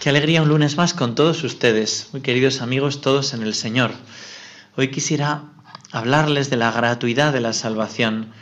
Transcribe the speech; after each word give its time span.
qué 0.00 0.08
alegría 0.10 0.42
un 0.42 0.48
lunes 0.48 0.76
más 0.76 0.94
con 0.94 1.14
todos 1.14 1.44
ustedes, 1.44 2.08
muy 2.12 2.22
queridos 2.22 2.60
amigos 2.60 3.00
todos 3.00 3.34
en 3.34 3.42
el 3.42 3.54
Señor. 3.54 3.92
Hoy 4.76 4.88
quisiera 4.88 5.44
hablarles 5.92 6.50
de 6.50 6.56
la 6.56 6.70
gratuidad 6.70 7.32
de 7.32 7.40
la 7.40 7.52
salvación, 7.52 8.32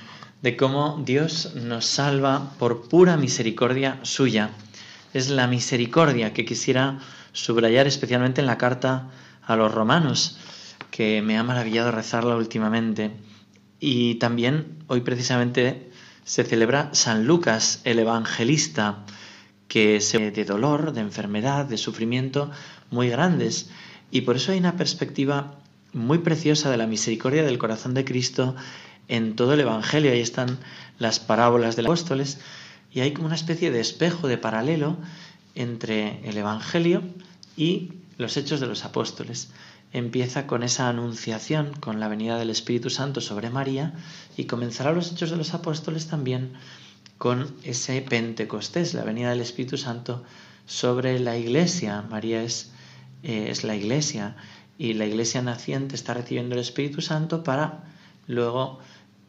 de 0.42 0.56
cómo 0.56 1.02
Dios 1.04 1.54
nos 1.54 1.84
salva 1.86 2.52
por 2.58 2.88
pura 2.88 3.16
misericordia 3.16 3.98
suya. 4.02 4.50
Es 5.12 5.28
la 5.28 5.46
misericordia 5.46 6.32
que 6.32 6.44
quisiera 6.44 6.98
subrayar 7.32 7.86
especialmente 7.86 8.40
en 8.40 8.46
la 8.46 8.58
carta 8.58 9.10
a 9.42 9.56
los 9.56 9.72
romanos, 9.72 10.38
que 10.90 11.22
me 11.22 11.36
ha 11.36 11.42
maravillado 11.42 11.90
rezarla 11.90 12.36
últimamente. 12.36 13.12
Y 13.78 14.16
también 14.16 14.84
hoy 14.86 15.00
precisamente 15.00 15.90
se 16.24 16.44
celebra 16.44 16.90
San 16.92 17.26
Lucas, 17.26 17.80
el 17.84 17.98
evangelista, 17.98 19.04
que 19.70 20.00
se 20.00 20.32
de 20.32 20.44
dolor, 20.44 20.92
de 20.92 21.00
enfermedad, 21.00 21.64
de 21.64 21.78
sufrimiento 21.78 22.50
muy 22.90 23.08
grandes. 23.08 23.70
Y 24.10 24.22
por 24.22 24.34
eso 24.34 24.50
hay 24.50 24.58
una 24.58 24.76
perspectiva 24.76 25.60
muy 25.92 26.18
preciosa 26.18 26.72
de 26.72 26.76
la 26.76 26.88
misericordia 26.88 27.44
del 27.44 27.56
corazón 27.56 27.94
de 27.94 28.04
Cristo 28.04 28.56
en 29.06 29.36
todo 29.36 29.54
el 29.54 29.60
Evangelio. 29.60 30.10
Ahí 30.10 30.20
están 30.20 30.58
las 30.98 31.20
parábolas 31.20 31.76
de 31.76 31.82
los 31.82 31.88
apóstoles 31.88 32.40
y 32.92 32.98
hay 32.98 33.12
como 33.12 33.26
una 33.26 33.36
especie 33.36 33.70
de 33.70 33.78
espejo, 33.78 34.26
de 34.26 34.38
paralelo 34.38 34.96
entre 35.54 36.28
el 36.28 36.36
Evangelio 36.36 37.04
y 37.56 37.92
los 38.18 38.36
hechos 38.36 38.58
de 38.58 38.66
los 38.66 38.84
apóstoles 38.84 39.52
empieza 39.92 40.48
con 40.48 40.64
esa 40.64 40.88
anunciación, 40.88 41.74
con 41.78 42.00
la 42.00 42.08
venida 42.08 42.38
del 42.38 42.50
Espíritu 42.50 42.90
Santo 42.90 43.20
sobre 43.20 43.50
María, 43.50 43.94
y 44.36 44.44
comenzará 44.44 44.92
los 44.92 45.12
Hechos 45.12 45.30
de 45.30 45.36
los 45.36 45.54
Apóstoles 45.54 46.06
también 46.06 46.52
con 47.20 47.54
ese 47.64 48.00
Pentecostés, 48.00 48.94
la 48.94 49.04
venida 49.04 49.28
del 49.28 49.42
Espíritu 49.42 49.76
Santo 49.76 50.22
sobre 50.64 51.20
la 51.20 51.36
Iglesia. 51.36 52.00
María 52.08 52.42
es, 52.42 52.70
eh, 53.22 53.48
es 53.50 53.62
la 53.62 53.76
Iglesia 53.76 54.36
y 54.78 54.94
la 54.94 55.04
Iglesia 55.04 55.42
naciente 55.42 55.96
está 55.96 56.14
recibiendo 56.14 56.54
el 56.54 56.62
Espíritu 56.62 57.02
Santo 57.02 57.44
para 57.44 57.84
luego 58.26 58.78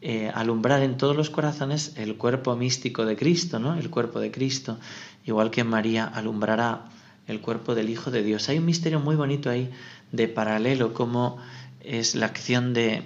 eh, 0.00 0.32
alumbrar 0.34 0.82
en 0.82 0.96
todos 0.96 1.14
los 1.14 1.28
corazones 1.28 1.92
el 1.96 2.16
cuerpo 2.16 2.56
místico 2.56 3.04
de 3.04 3.14
Cristo, 3.14 3.58
¿no? 3.58 3.74
El 3.74 3.90
cuerpo 3.90 4.20
de 4.20 4.30
Cristo, 4.30 4.78
igual 5.26 5.50
que 5.50 5.62
María 5.62 6.06
alumbrará 6.06 6.86
el 7.26 7.42
cuerpo 7.42 7.74
del 7.74 7.90
Hijo 7.90 8.10
de 8.10 8.22
Dios. 8.22 8.48
Hay 8.48 8.56
un 8.56 8.64
misterio 8.64 9.00
muy 9.00 9.16
bonito 9.16 9.50
ahí 9.50 9.70
de 10.12 10.28
paralelo, 10.28 10.94
como 10.94 11.36
es 11.84 12.14
la 12.14 12.24
acción 12.24 12.72
de, 12.72 13.02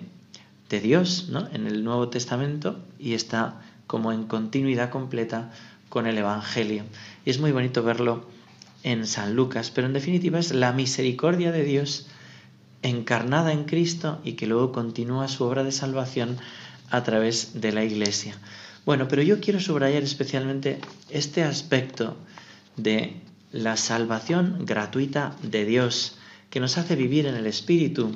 de 0.68 0.80
Dios 0.80 1.28
¿no? 1.28 1.48
en 1.52 1.66
el 1.66 1.82
Nuevo 1.82 2.08
Testamento 2.08 2.78
y 3.00 3.14
está 3.14 3.60
como 3.86 4.12
en 4.12 4.24
continuidad 4.24 4.90
completa 4.90 5.52
con 5.88 6.06
el 6.06 6.18
Evangelio. 6.18 6.84
Y 7.24 7.30
es 7.30 7.40
muy 7.40 7.52
bonito 7.52 7.82
verlo 7.82 8.26
en 8.82 9.06
San 9.06 9.34
Lucas, 9.34 9.70
pero 9.70 9.86
en 9.86 9.92
definitiva 9.92 10.38
es 10.38 10.52
la 10.52 10.72
misericordia 10.72 11.52
de 11.52 11.64
Dios 11.64 12.06
encarnada 12.82 13.52
en 13.52 13.64
Cristo 13.64 14.20
y 14.24 14.32
que 14.34 14.46
luego 14.46 14.72
continúa 14.72 15.28
su 15.28 15.44
obra 15.44 15.64
de 15.64 15.72
salvación 15.72 16.38
a 16.90 17.02
través 17.02 17.60
de 17.60 17.72
la 17.72 17.84
Iglesia. 17.84 18.38
Bueno, 18.84 19.08
pero 19.08 19.22
yo 19.22 19.40
quiero 19.40 19.58
subrayar 19.58 20.02
especialmente 20.02 20.78
este 21.10 21.42
aspecto 21.42 22.16
de 22.76 23.16
la 23.50 23.76
salvación 23.76 24.64
gratuita 24.64 25.34
de 25.42 25.64
Dios, 25.64 26.18
que 26.50 26.60
nos 26.60 26.78
hace 26.78 26.94
vivir 26.94 27.26
en 27.26 27.34
el 27.34 27.46
Espíritu, 27.46 28.14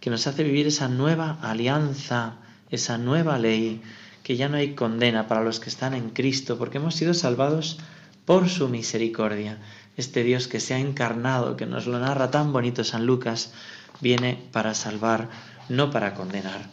que 0.00 0.10
nos 0.10 0.26
hace 0.26 0.42
vivir 0.42 0.66
esa 0.66 0.88
nueva 0.88 1.38
alianza, 1.42 2.36
esa 2.70 2.98
nueva 2.98 3.38
ley, 3.38 3.80
que 4.22 4.36
ya 4.36 4.48
no 4.48 4.56
hay 4.56 4.74
condena 4.74 5.26
para 5.28 5.42
los 5.42 5.60
que 5.60 5.70
están 5.70 5.94
en 5.94 6.10
Cristo, 6.10 6.58
porque 6.58 6.78
hemos 6.78 6.94
sido 6.94 7.14
salvados 7.14 7.78
por 8.24 8.48
su 8.48 8.68
misericordia. 8.68 9.58
Este 9.96 10.22
Dios 10.22 10.48
que 10.48 10.60
se 10.60 10.74
ha 10.74 10.78
encarnado, 10.78 11.56
que 11.56 11.66
nos 11.66 11.86
lo 11.86 11.98
narra 11.98 12.30
tan 12.30 12.52
bonito 12.52 12.84
San 12.84 13.06
Lucas, 13.06 13.52
viene 14.00 14.38
para 14.52 14.74
salvar, 14.74 15.28
no 15.68 15.90
para 15.90 16.14
condenar. 16.14 16.68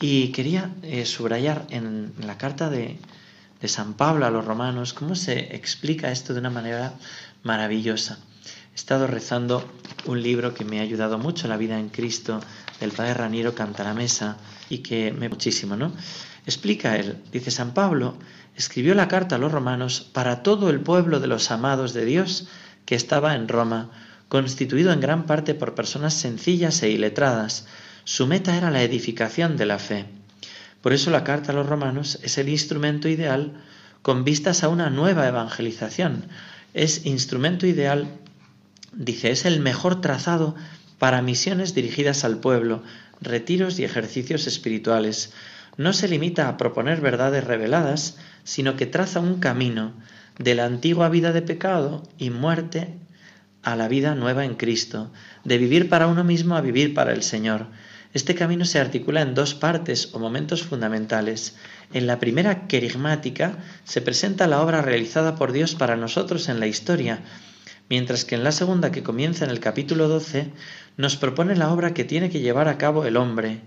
Y 0.00 0.28
quería 0.28 0.70
eh, 0.82 1.04
subrayar 1.04 1.66
en 1.70 2.12
la 2.20 2.38
carta 2.38 2.70
de, 2.70 2.98
de 3.60 3.68
San 3.68 3.94
Pablo 3.94 4.26
a 4.26 4.30
los 4.30 4.44
romanos 4.44 4.92
cómo 4.92 5.14
se 5.14 5.56
explica 5.56 6.12
esto 6.12 6.34
de 6.34 6.40
una 6.40 6.50
manera 6.50 6.94
maravillosa. 7.42 8.18
He 8.72 8.76
estado 8.76 9.06
rezando 9.06 9.68
un 10.06 10.22
libro 10.22 10.54
que 10.54 10.64
me 10.64 10.78
ha 10.78 10.82
ayudado 10.82 11.18
mucho, 11.18 11.48
La 11.48 11.56
vida 11.56 11.78
en 11.78 11.88
Cristo, 11.88 12.40
del 12.80 12.92
padre 12.92 13.14
Raniero 13.14 13.54
Cantalamesa, 13.54 14.36
y 14.68 14.78
que 14.78 15.12
me 15.12 15.28
muchísimo, 15.28 15.74
¿no? 15.74 15.92
Explica 16.48 16.96
él, 16.96 17.18
dice 17.30 17.50
San 17.50 17.74
Pablo, 17.74 18.16
escribió 18.56 18.94
la 18.94 19.06
carta 19.06 19.36
a 19.36 19.38
los 19.38 19.52
romanos 19.52 20.08
para 20.14 20.42
todo 20.42 20.70
el 20.70 20.80
pueblo 20.80 21.20
de 21.20 21.26
los 21.26 21.50
amados 21.50 21.92
de 21.92 22.06
Dios 22.06 22.48
que 22.86 22.94
estaba 22.94 23.34
en 23.34 23.48
Roma, 23.48 23.90
constituido 24.30 24.90
en 24.94 25.00
gran 25.00 25.26
parte 25.26 25.52
por 25.52 25.74
personas 25.74 26.14
sencillas 26.14 26.82
e 26.82 26.88
iletradas. 26.88 27.66
Su 28.04 28.26
meta 28.26 28.56
era 28.56 28.70
la 28.70 28.82
edificación 28.82 29.58
de 29.58 29.66
la 29.66 29.78
fe. 29.78 30.06
Por 30.80 30.94
eso 30.94 31.10
la 31.10 31.22
carta 31.22 31.52
a 31.52 31.54
los 31.54 31.68
romanos 31.68 32.18
es 32.22 32.38
el 32.38 32.48
instrumento 32.48 33.10
ideal 33.10 33.52
con 34.00 34.24
vistas 34.24 34.64
a 34.64 34.70
una 34.70 34.88
nueva 34.88 35.28
evangelización, 35.28 36.24
es 36.72 37.04
instrumento 37.04 37.66
ideal, 37.66 38.08
dice, 38.94 39.32
es 39.32 39.44
el 39.44 39.60
mejor 39.60 40.00
trazado 40.00 40.56
para 40.98 41.20
misiones 41.20 41.74
dirigidas 41.74 42.24
al 42.24 42.38
pueblo, 42.38 42.82
retiros 43.20 43.78
y 43.78 43.84
ejercicios 43.84 44.46
espirituales. 44.46 45.34
No 45.78 45.92
se 45.92 46.08
limita 46.08 46.48
a 46.48 46.56
proponer 46.56 47.00
verdades 47.00 47.44
reveladas, 47.44 48.18
sino 48.42 48.74
que 48.74 48.84
traza 48.84 49.20
un 49.20 49.38
camino 49.38 49.94
de 50.36 50.56
la 50.56 50.64
antigua 50.64 51.08
vida 51.08 51.32
de 51.32 51.40
pecado 51.40 52.02
y 52.18 52.30
muerte 52.30 52.98
a 53.62 53.76
la 53.76 53.86
vida 53.86 54.16
nueva 54.16 54.44
en 54.44 54.56
Cristo, 54.56 55.12
de 55.44 55.56
vivir 55.56 55.88
para 55.88 56.08
uno 56.08 56.24
mismo 56.24 56.56
a 56.56 56.60
vivir 56.60 56.94
para 56.94 57.12
el 57.12 57.22
Señor. 57.22 57.66
Este 58.12 58.34
camino 58.34 58.64
se 58.64 58.80
articula 58.80 59.22
en 59.22 59.34
dos 59.34 59.54
partes 59.54 60.12
o 60.14 60.18
momentos 60.18 60.64
fundamentales. 60.64 61.56
En 61.92 62.08
la 62.08 62.18
primera 62.18 62.66
querigmática 62.66 63.58
se 63.84 64.00
presenta 64.00 64.48
la 64.48 64.60
obra 64.62 64.82
realizada 64.82 65.36
por 65.36 65.52
Dios 65.52 65.76
para 65.76 65.94
nosotros 65.94 66.48
en 66.48 66.58
la 66.58 66.66
historia, 66.66 67.20
mientras 67.88 68.24
que 68.24 68.34
en 68.34 68.42
la 68.42 68.50
segunda, 68.50 68.90
que 68.90 69.04
comienza 69.04 69.44
en 69.44 69.52
el 69.52 69.60
capítulo 69.60 70.08
12, 70.08 70.50
nos 70.96 71.16
propone 71.16 71.54
la 71.54 71.72
obra 71.72 71.94
que 71.94 72.02
tiene 72.02 72.30
que 72.30 72.40
llevar 72.40 72.66
a 72.66 72.78
cabo 72.78 73.04
el 73.04 73.16
hombre. 73.16 73.60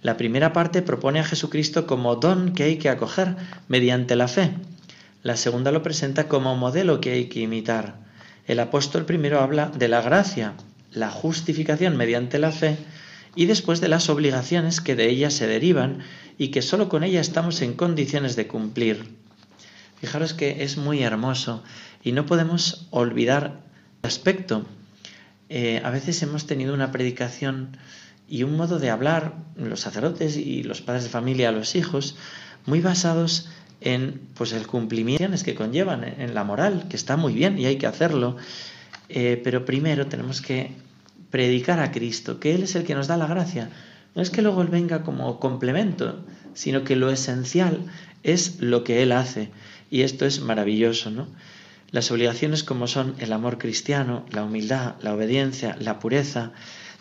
La 0.00 0.16
primera 0.16 0.52
parte 0.52 0.82
propone 0.82 1.20
a 1.20 1.24
Jesucristo 1.24 1.86
como 1.86 2.16
don 2.16 2.54
que 2.54 2.64
hay 2.64 2.78
que 2.78 2.88
acoger 2.88 3.34
mediante 3.66 4.14
la 4.14 4.28
fe. 4.28 4.52
La 5.22 5.36
segunda 5.36 5.72
lo 5.72 5.82
presenta 5.82 6.28
como 6.28 6.54
modelo 6.54 7.00
que 7.00 7.12
hay 7.12 7.24
que 7.26 7.40
imitar. 7.40 7.96
El 8.46 8.60
apóstol 8.60 9.04
primero 9.04 9.40
habla 9.40 9.66
de 9.66 9.88
la 9.88 10.00
gracia, 10.00 10.54
la 10.92 11.10
justificación 11.10 11.96
mediante 11.96 12.38
la 12.38 12.52
fe, 12.52 12.76
y 13.34 13.46
después 13.46 13.80
de 13.80 13.88
las 13.88 14.08
obligaciones 14.08 14.80
que 14.80 14.96
de 14.96 15.08
ella 15.08 15.30
se 15.30 15.46
derivan 15.46 15.98
y 16.38 16.48
que 16.48 16.62
sólo 16.62 16.88
con 16.88 17.04
ella 17.04 17.20
estamos 17.20 17.60
en 17.62 17.74
condiciones 17.74 18.36
de 18.36 18.46
cumplir. 18.46 19.16
Fijaros 20.00 20.32
que 20.32 20.62
es 20.62 20.76
muy 20.76 21.02
hermoso 21.02 21.62
y 22.02 22.12
no 22.12 22.24
podemos 22.24 22.86
olvidar 22.90 23.60
el 24.02 24.08
aspecto. 24.08 24.64
Eh, 25.48 25.80
a 25.84 25.90
veces 25.90 26.22
hemos 26.22 26.46
tenido 26.46 26.72
una 26.72 26.92
predicación 26.92 27.76
y 28.28 28.42
un 28.42 28.56
modo 28.56 28.78
de 28.78 28.90
hablar, 28.90 29.34
los 29.56 29.80
sacerdotes 29.80 30.36
y 30.36 30.62
los 30.62 30.82
padres 30.82 31.04
de 31.04 31.10
familia 31.10 31.48
a 31.48 31.52
los 31.52 31.74
hijos, 31.74 32.16
muy 32.66 32.80
basados 32.80 33.48
en 33.80 34.20
pues 34.34 34.52
el 34.52 34.66
cumplimiento 34.66 35.44
que 35.44 35.54
conllevan 35.54 36.04
en 36.04 36.34
la 36.34 36.44
moral, 36.44 36.86
que 36.88 36.96
está 36.96 37.16
muy 37.16 37.32
bien 37.32 37.58
y 37.58 37.66
hay 37.66 37.76
que 37.76 37.86
hacerlo, 37.86 38.36
eh, 39.08 39.40
pero 39.42 39.64
primero 39.64 40.06
tenemos 40.06 40.42
que 40.42 40.72
predicar 41.30 41.80
a 41.80 41.90
Cristo, 41.90 42.40
que 42.40 42.54
Él 42.54 42.64
es 42.64 42.74
el 42.74 42.84
que 42.84 42.94
nos 42.94 43.06
da 43.06 43.16
la 43.16 43.26
gracia. 43.26 43.70
No 44.14 44.22
es 44.22 44.30
que 44.30 44.42
luego 44.42 44.62
Él 44.62 44.68
venga 44.68 45.02
como 45.02 45.38
complemento, 45.38 46.24
sino 46.54 46.84
que 46.84 46.96
lo 46.96 47.10
esencial 47.10 47.86
es 48.22 48.60
lo 48.60 48.84
que 48.84 49.02
Él 49.02 49.12
hace. 49.12 49.50
Y 49.90 50.02
esto 50.02 50.26
es 50.26 50.40
maravilloso, 50.40 51.10
¿no? 51.10 51.28
Las 51.90 52.10
obligaciones 52.10 52.64
como 52.64 52.86
son 52.86 53.14
el 53.18 53.32
amor 53.32 53.56
cristiano, 53.56 54.26
la 54.30 54.44
humildad, 54.44 54.96
la 55.00 55.14
obediencia, 55.14 55.76
la 55.80 55.98
pureza, 55.98 56.52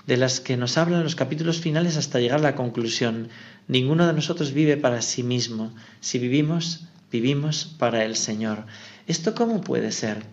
de 0.07 0.17
las 0.17 0.39
que 0.39 0.57
nos 0.57 0.77
hablan 0.77 1.03
los 1.03 1.15
capítulos 1.15 1.59
finales 1.59 1.97
hasta 1.97 2.19
llegar 2.19 2.39
a 2.39 2.43
la 2.43 2.55
conclusión. 2.55 3.29
Ninguno 3.67 4.07
de 4.07 4.13
nosotros 4.13 4.53
vive 4.53 4.77
para 4.77 5.01
sí 5.01 5.21
mismo. 5.21 5.75
Si 5.99 6.17
vivimos, 6.17 6.85
vivimos 7.11 7.75
para 7.77 8.05
el 8.05 8.15
Señor. 8.15 8.65
¿Esto 9.05 9.35
cómo 9.35 9.61
puede 9.61 9.91
ser? 9.91 10.23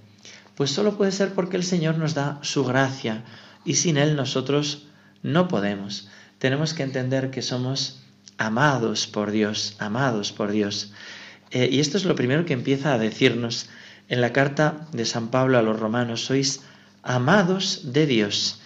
Pues 0.55 0.71
solo 0.71 0.97
puede 0.97 1.11
ser 1.11 1.35
porque 1.35 1.56
el 1.56 1.65
Señor 1.65 1.99
nos 1.99 2.15
da 2.15 2.38
su 2.43 2.65
gracia, 2.65 3.25
y 3.65 3.75
sin 3.75 3.97
Él 3.97 4.15
nosotros 4.15 4.87
no 5.23 5.49
podemos. 5.49 6.09
Tenemos 6.38 6.75
que 6.75 6.85
entender 6.85 7.31
que 7.31 7.43
somos 7.43 8.00
amados 8.38 9.06
por 9.09 9.32
Dios, 9.32 9.75
amados 9.79 10.32
por 10.32 10.53
Dios. 10.53 10.93
Eh, 11.50 11.69
y 11.73 11.81
esto 11.81 11.97
es 11.97 12.05
lo 12.05 12.15
primero 12.15 12.44
que 12.44 12.53
empieza 12.53 12.94
a 12.94 12.99
decirnos 12.99 13.69
en 14.09 14.20
la 14.20 14.32
carta 14.32 14.87
de 14.93 15.05
San 15.05 15.29
Pablo 15.29 15.59
a 15.59 15.62
los 15.62 15.81
romanos, 15.81 16.25
sois 16.25 16.61
amados 17.03 17.93
de 17.93 18.06
Dios. 18.06 18.61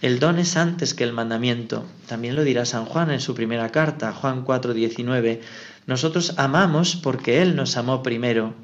El 0.00 0.18
don 0.18 0.38
es 0.38 0.56
antes 0.56 0.92
que 0.94 1.04
el 1.04 1.12
mandamiento. 1.12 1.86
También 2.06 2.36
lo 2.36 2.44
dirá 2.44 2.64
San 2.64 2.84
Juan 2.84 3.10
en 3.10 3.20
su 3.20 3.34
primera 3.34 3.70
carta, 3.70 4.12
Juan 4.12 4.44
4:19. 4.44 5.40
Nosotros 5.86 6.34
amamos 6.36 6.96
porque 6.96 7.42
Él 7.42 7.56
nos 7.56 7.76
amó 7.76 8.02
primero. 8.02 8.54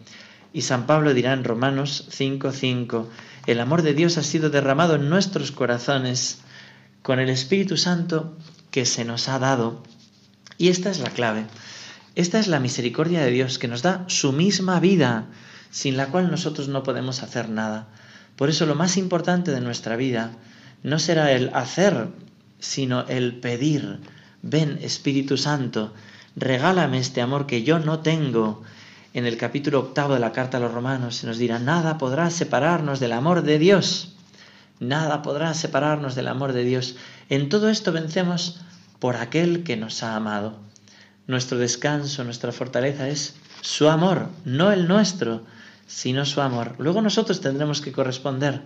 Y 0.53 0.63
San 0.63 0.87
Pablo 0.87 1.15
dirá 1.15 1.33
en 1.33 1.45
Romanos 1.45 2.09
5:5, 2.11 3.09
el 3.47 3.61
amor 3.61 3.83
de 3.83 3.95
Dios 3.95 4.19
ha 4.19 4.23
sido 4.23 4.51
derramado 4.51 4.97
en 4.97 5.09
nuestros 5.09 5.53
corazones 5.53 6.41
con 7.03 7.19
el 7.19 7.31
Espíritu 7.31 7.77
Santo 7.77 8.37
que 8.71 8.85
se 8.85 9.05
nos 9.05 9.29
ha 9.29 9.39
dado. 9.39 9.83
Y 10.59 10.69
esta 10.69 10.91
es 10.91 10.99
la 10.99 11.11
clave. 11.11 11.47
Esta 12.17 12.39
es 12.39 12.49
la 12.49 12.61
misericordia 12.61 13.23
de 13.23 13.31
Dios 13.31 13.59
que 13.59 13.69
nos 13.69 13.83
da 13.83 14.05
su 14.09 14.33
misma 14.33 14.81
vida 14.81 15.29
sin 15.71 15.97
la 15.97 16.09
cual 16.09 16.31
nosotros 16.31 16.69
no 16.69 16.83
podemos 16.83 17.23
hacer 17.23 17.49
nada. 17.49 17.89
Por 18.37 18.51
eso 18.51 18.67
lo 18.67 18.75
más 18.75 18.97
importante 18.97 19.53
de 19.53 19.61
nuestra 19.61 19.97
vida 19.97 20.33
no 20.83 20.99
será 20.99 21.33
el 21.33 21.51
hacer, 21.55 22.09
sino 22.59 23.07
el 23.09 23.41
pedir. 23.41 24.01
Ven, 24.43 24.79
Espíritu 24.83 25.37
Santo, 25.37 25.93
regálame 26.37 26.99
este 26.99 27.21
amor 27.21 27.47
que 27.47 27.63
yo 27.63 27.79
no 27.79 28.01
tengo. 28.01 28.63
En 29.13 29.27
el 29.27 29.37
capítulo 29.37 29.81
octavo 29.81 30.15
de 30.15 30.21
la 30.21 30.33
carta 30.33 30.59
a 30.59 30.61
los 30.61 30.73
romanos 30.73 31.17
se 31.17 31.27
nos 31.27 31.39
dirá, 31.39 31.59
nada 31.59 31.99
podrá 31.99 32.31
separarnos 32.31 33.01
del 33.01 33.13
amor 33.13 33.43
de 33.43 33.59
Dios. 33.59 34.15
Nada 34.79 35.23
podrá 35.23 35.53
separarnos 35.53 36.15
del 36.15 36.29
amor 36.29 36.53
de 36.53 36.65
Dios. 36.65 36.97
En 37.29 37.49
todo 37.49 37.69
esto 37.69 37.93
vencemos 37.93 38.61
por 38.99 39.17
aquel 39.17 39.65
que 39.65 39.77
nos 39.77 40.03
ha 40.03 40.17
amado. 40.17 40.59
Nuestro 41.27 41.59
descanso, 41.59 42.25
nuestra 42.25 42.53
fortaleza 42.53 43.09
es 43.09 43.35
su 43.61 43.89
amor, 43.89 44.29
no 44.45 44.73
el 44.73 44.89
nuestro 44.89 45.45
sino 45.91 46.25
su 46.25 46.41
amor. 46.41 46.77
Luego 46.79 47.03
nosotros 47.03 47.41
tendremos 47.41 47.81
que 47.81 47.91
corresponder, 47.91 48.63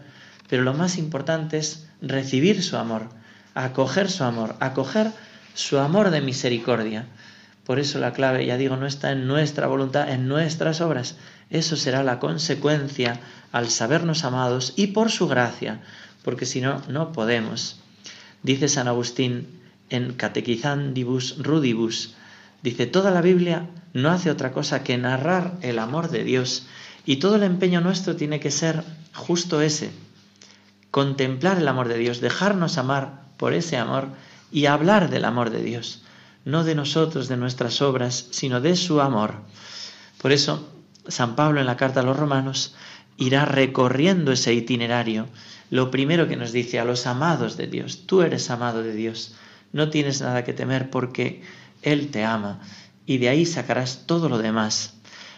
pero 0.48 0.62
lo 0.62 0.74
más 0.74 0.98
importante 0.98 1.58
es 1.58 1.86
recibir 2.00 2.62
su 2.62 2.76
amor, 2.76 3.08
acoger 3.54 4.10
su 4.10 4.24
amor, 4.24 4.56
acoger 4.60 5.10
su 5.54 5.78
amor 5.78 6.10
de 6.10 6.20
misericordia. 6.20 7.06
Por 7.64 7.78
eso 7.78 7.98
la 7.98 8.12
clave, 8.12 8.44
ya 8.44 8.58
digo, 8.58 8.76
no 8.76 8.86
está 8.86 9.12
en 9.12 9.26
nuestra 9.26 9.66
voluntad, 9.66 10.10
en 10.10 10.28
nuestras 10.28 10.80
obras. 10.80 11.16
Eso 11.48 11.76
será 11.76 12.02
la 12.02 12.18
consecuencia 12.18 13.20
al 13.52 13.70
sabernos 13.70 14.24
amados 14.24 14.74
y 14.76 14.88
por 14.88 15.10
su 15.10 15.28
gracia, 15.28 15.80
porque 16.22 16.44
si 16.44 16.60
no, 16.60 16.82
no 16.88 17.12
podemos. 17.12 17.80
Dice 18.42 18.68
San 18.68 18.88
Agustín 18.88 19.46
en 19.88 20.12
Catequizandibus 20.12 21.36
Rudibus, 21.38 22.14
dice, 22.62 22.86
toda 22.86 23.10
la 23.10 23.22
Biblia 23.22 23.68
no 23.94 24.10
hace 24.10 24.30
otra 24.30 24.52
cosa 24.52 24.82
que 24.82 24.98
narrar 24.98 25.54
el 25.62 25.78
amor 25.78 26.10
de 26.10 26.24
Dios 26.24 26.66
y 27.06 27.16
todo 27.16 27.36
el 27.36 27.42
empeño 27.42 27.80
nuestro 27.80 28.16
tiene 28.16 28.40
que 28.40 28.50
ser 28.50 28.82
justo 29.14 29.60
ese, 29.60 29.90
contemplar 30.94 31.58
el 31.58 31.66
amor 31.66 31.88
de 31.88 31.98
Dios, 31.98 32.20
dejarnos 32.20 32.78
amar 32.78 33.24
por 33.36 33.52
ese 33.52 33.76
amor 33.76 34.10
y 34.52 34.66
hablar 34.66 35.10
del 35.10 35.24
amor 35.24 35.50
de 35.50 35.60
Dios, 35.60 36.04
no 36.44 36.62
de 36.62 36.76
nosotros, 36.76 37.26
de 37.26 37.36
nuestras 37.36 37.82
obras, 37.82 38.28
sino 38.30 38.60
de 38.60 38.76
su 38.76 39.00
amor. 39.00 39.34
Por 40.22 40.30
eso, 40.30 40.70
San 41.08 41.34
Pablo 41.34 41.58
en 41.58 41.66
la 41.66 41.76
carta 41.76 41.98
a 41.98 42.04
los 42.04 42.16
romanos 42.16 42.76
irá 43.16 43.44
recorriendo 43.44 44.30
ese 44.30 44.54
itinerario. 44.54 45.26
Lo 45.68 45.90
primero 45.90 46.28
que 46.28 46.36
nos 46.36 46.52
dice 46.52 46.78
a 46.78 46.84
los 46.84 47.08
amados 47.08 47.56
de 47.56 47.66
Dios, 47.66 48.06
tú 48.06 48.22
eres 48.22 48.48
amado 48.48 48.84
de 48.84 48.94
Dios, 48.94 49.34
no 49.72 49.90
tienes 49.90 50.20
nada 50.20 50.44
que 50.44 50.52
temer 50.52 50.90
porque 50.90 51.42
Él 51.82 52.12
te 52.12 52.24
ama 52.24 52.60
y 53.04 53.18
de 53.18 53.30
ahí 53.30 53.46
sacarás 53.46 54.06
todo 54.06 54.28
lo 54.28 54.38
demás. 54.38 54.93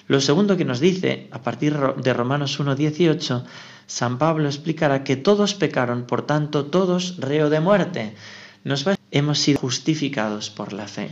Lo 0.08 0.20
segundo 0.20 0.56
que 0.56 0.64
nos 0.64 0.78
dice, 0.78 1.26
a 1.32 1.42
partir 1.42 1.76
de 1.76 2.12
Romanos 2.12 2.60
1.18, 2.60 3.42
San 3.86 4.18
Pablo 4.18 4.46
explicará 4.46 5.02
que 5.02 5.16
todos 5.16 5.54
pecaron, 5.54 6.06
por 6.06 6.22
tanto 6.26 6.66
todos 6.66 7.16
reo 7.18 7.50
de 7.50 7.60
muerte. 7.60 8.14
Nos 8.62 8.84
hemos 9.10 9.38
sido 9.38 9.58
justificados 9.58 10.50
por 10.50 10.72
la 10.72 10.86
fe. 10.86 11.10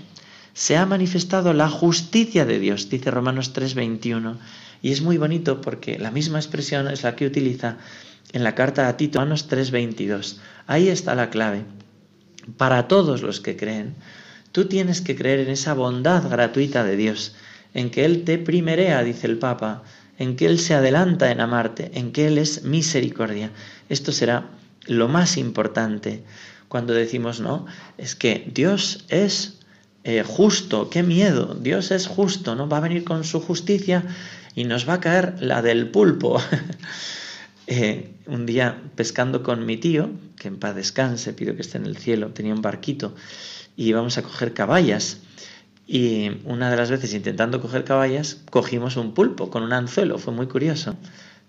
Se 0.52 0.76
ha 0.76 0.86
manifestado 0.86 1.52
la 1.52 1.68
justicia 1.68 2.44
de 2.46 2.60
Dios, 2.60 2.88
dice 2.88 3.10
Romanos 3.10 3.52
3.21. 3.52 4.36
Y 4.82 4.92
es 4.92 5.02
muy 5.02 5.18
bonito 5.18 5.60
porque 5.60 5.98
la 5.98 6.12
misma 6.12 6.38
expresión 6.38 6.86
es 6.86 7.02
la 7.02 7.16
que 7.16 7.26
utiliza 7.26 7.78
en 8.32 8.44
la 8.44 8.54
carta 8.54 8.88
a 8.88 8.96
Tito, 8.96 9.18
Romanos 9.18 9.48
3.22. 9.50 10.36
Ahí 10.68 10.88
está 10.88 11.16
la 11.16 11.30
clave. 11.30 11.64
Para 12.56 12.86
todos 12.86 13.22
los 13.22 13.40
que 13.40 13.56
creen, 13.56 13.96
tú 14.52 14.66
tienes 14.66 15.00
que 15.00 15.16
creer 15.16 15.40
en 15.40 15.50
esa 15.50 15.74
bondad 15.74 16.28
gratuita 16.28 16.84
de 16.84 16.96
Dios 16.96 17.34
en 17.74 17.90
que 17.90 18.04
Él 18.04 18.24
te 18.24 18.38
primerea, 18.38 19.02
dice 19.02 19.26
el 19.26 19.38
Papa, 19.38 19.82
en 20.18 20.36
que 20.36 20.46
Él 20.46 20.58
se 20.58 20.74
adelanta 20.74 21.30
en 21.30 21.40
amarte, 21.40 21.90
en 21.94 22.12
que 22.12 22.28
Él 22.28 22.38
es 22.38 22.62
misericordia. 22.62 23.50
Esto 23.88 24.12
será 24.12 24.48
lo 24.86 25.08
más 25.08 25.36
importante 25.36 26.22
cuando 26.68 26.94
decimos, 26.94 27.40
no, 27.40 27.66
es 27.98 28.14
que 28.14 28.50
Dios 28.52 29.04
es 29.08 29.58
eh, 30.04 30.22
justo, 30.26 30.90
qué 30.90 31.02
miedo, 31.02 31.54
Dios 31.54 31.90
es 31.90 32.06
justo, 32.06 32.54
¿no? 32.54 32.68
Va 32.68 32.78
a 32.78 32.80
venir 32.80 33.04
con 33.04 33.24
su 33.24 33.40
justicia 33.40 34.04
y 34.54 34.64
nos 34.64 34.88
va 34.88 34.94
a 34.94 35.00
caer 35.00 35.34
la 35.40 35.62
del 35.62 35.90
pulpo. 35.90 36.40
Eh, 37.66 38.12
un 38.26 38.44
día 38.44 38.78
pescando 38.94 39.42
con 39.42 39.64
mi 39.64 39.78
tío, 39.78 40.10
que 40.36 40.48
en 40.48 40.58
paz 40.58 40.76
descanse, 40.76 41.32
pido 41.32 41.56
que 41.56 41.62
esté 41.62 41.78
en 41.78 41.86
el 41.86 41.96
cielo, 41.96 42.28
tenía 42.28 42.52
un 42.52 42.60
barquito 42.60 43.14
y 43.74 43.86
íbamos 43.86 44.18
a 44.18 44.22
coger 44.22 44.52
caballas 44.52 45.16
y 45.86 46.30
una 46.44 46.70
de 46.70 46.76
las 46.76 46.90
veces 46.90 47.14
intentando 47.14 47.60
coger 47.60 47.84
caballas, 47.84 48.42
cogimos 48.50 48.96
un 48.96 49.12
pulpo 49.12 49.50
con 49.50 49.62
un 49.62 49.72
anzuelo, 49.72 50.18
fue 50.18 50.32
muy 50.32 50.46
curioso. 50.46 50.96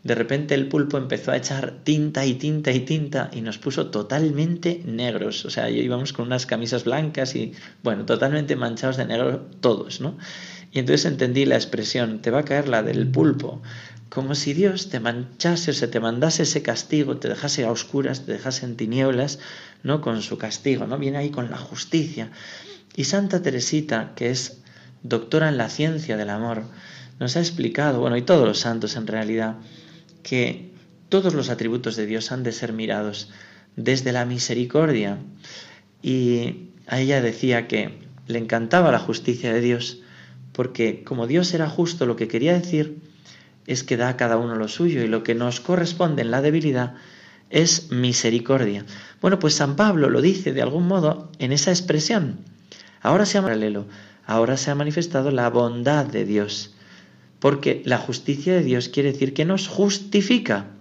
De 0.04 0.14
repente 0.14 0.54
el 0.54 0.68
pulpo 0.68 1.00
empezó 1.00 1.32
a 1.32 1.38
echar 1.38 1.80
tinta 1.84 2.26
y 2.26 2.36
tinta 2.36 2.72
y 2.72 2.82
tinta 2.82 3.32
y 3.34 3.42
nos 3.42 3.58
puso 3.58 3.88
totalmente 3.88 4.84
negros. 4.86 5.46
O 5.46 5.50
sea, 5.50 5.68
íbamos 5.70 6.14
con 6.14 6.28
unas 6.28 6.46
camisas 6.46 6.84
blancas 6.84 7.36
y, 7.36 7.54
bueno, 7.82 8.06
totalmente 8.06 8.56
manchados 8.56 8.98
de 8.98 9.06
negro 9.06 9.48
todos, 9.62 10.02
¿no? 10.02 10.16
Y 10.72 10.80
entonces 10.80 11.06
entendí 11.06 11.46
la 11.46 11.56
expresión, 11.56 12.22
te 12.22 12.30
va 12.30 12.42
a 12.42 12.46
caer 12.46 12.68
la 12.68 12.84
del 12.84 13.08
pulpo, 13.08 13.64
como 14.16 14.34
si 14.34 14.54
Dios 14.54 14.88
te 14.88 15.02
manchase 15.02 15.72
o 15.72 15.74
se 15.74 15.90
te 15.90 16.00
mandase 16.00 16.44
ese 16.44 16.64
castigo, 16.64 17.18
te 17.18 17.28
dejase 17.28 17.66
a 17.66 17.72
oscuras, 17.72 18.26
te 18.26 18.32
dejase 18.32 18.66
en 18.66 18.78
tinieblas, 18.78 19.40
¿no? 19.84 20.00
Con 20.00 20.22
su 20.22 20.38
castigo, 20.38 20.88
¿no? 20.88 20.98
Viene 20.98 21.18
ahí 21.18 21.32
con 21.32 21.52
la 21.52 21.58
justicia. 21.58 22.32
Y 22.96 23.04
Santa 23.04 23.42
Teresita, 23.42 24.14
que 24.16 24.30
es 24.30 24.62
doctora 25.04 25.50
en 25.50 25.58
la 25.58 25.68
ciencia 25.68 26.16
del 26.16 26.30
amor, 26.30 26.64
nos 27.20 27.36
ha 27.36 27.42
explicado, 27.42 28.00
bueno, 28.00 28.16
y 28.16 28.22
todos 28.22 28.48
los 28.48 28.60
santos 28.60 28.96
en 28.96 29.06
realidad, 29.06 29.58
que 30.24 30.72
todos 31.10 31.34
los 31.34 31.50
atributos 31.50 31.98
de 31.98 32.06
Dios 32.06 32.32
han 32.32 32.44
de 32.44 32.54
ser 32.54 32.72
mirados 32.72 33.30
desde 33.76 34.14
la 34.14 34.24
misericordia. 34.24 35.18
Y 36.02 36.70
a 36.88 37.02
ella 37.02 37.22
decía 37.22 37.68
que 37.68 38.00
le 38.28 38.40
encantaba 38.40 38.94
la 38.94 39.00
justicia 39.00 39.52
de 39.54 39.60
Dios, 39.60 40.00
porque 40.54 41.04
como 41.04 41.28
Dios 41.28 41.54
era 41.54 41.70
justo, 41.70 42.06
lo 42.06 42.16
que 42.16 42.30
quería 42.30 42.54
decir 42.54 43.05
es 43.68 43.84
que 43.84 43.98
da 43.98 44.10
a 44.10 44.18
cada 44.18 44.38
uno 44.38 44.56
lo 44.56 44.68
suyo 44.68 45.04
y 45.04 45.08
lo 45.08 45.24
que 45.24 45.36
nos 45.36 45.60
corresponde 45.60 46.22
en 46.22 46.32
la 46.32 46.42
debilidad 46.42 46.96
es 47.50 47.92
misericordia. 47.92 48.86
Bueno, 49.22 49.40
pues 49.40 49.56
San 49.56 49.76
Pablo 49.76 50.10
lo 50.10 50.22
dice 50.22 50.54
de 50.54 50.62
algún 50.62 50.88
modo 50.88 51.32
en 51.40 51.52
esa 51.52 51.72
expresión 51.72 52.40
Ahora 53.06 53.28
se 53.28 53.38
ha 53.38 53.44
paralelo, 53.44 53.86
ahora 54.26 54.58
se 54.58 54.72
ha 54.72 54.76
manifestado 54.76 55.30
la 55.30 55.48
bondad 55.52 56.08
de 56.08 56.26
Dios, 56.26 56.74
porque 57.38 57.84
la 57.86 58.00
justicia 58.00 58.54
de 58.56 58.64
Dios 58.64 58.90
quiere 58.90 59.12
decir 59.12 59.36
que 59.36 59.46
nos 59.46 59.68
justifica. 59.68 60.72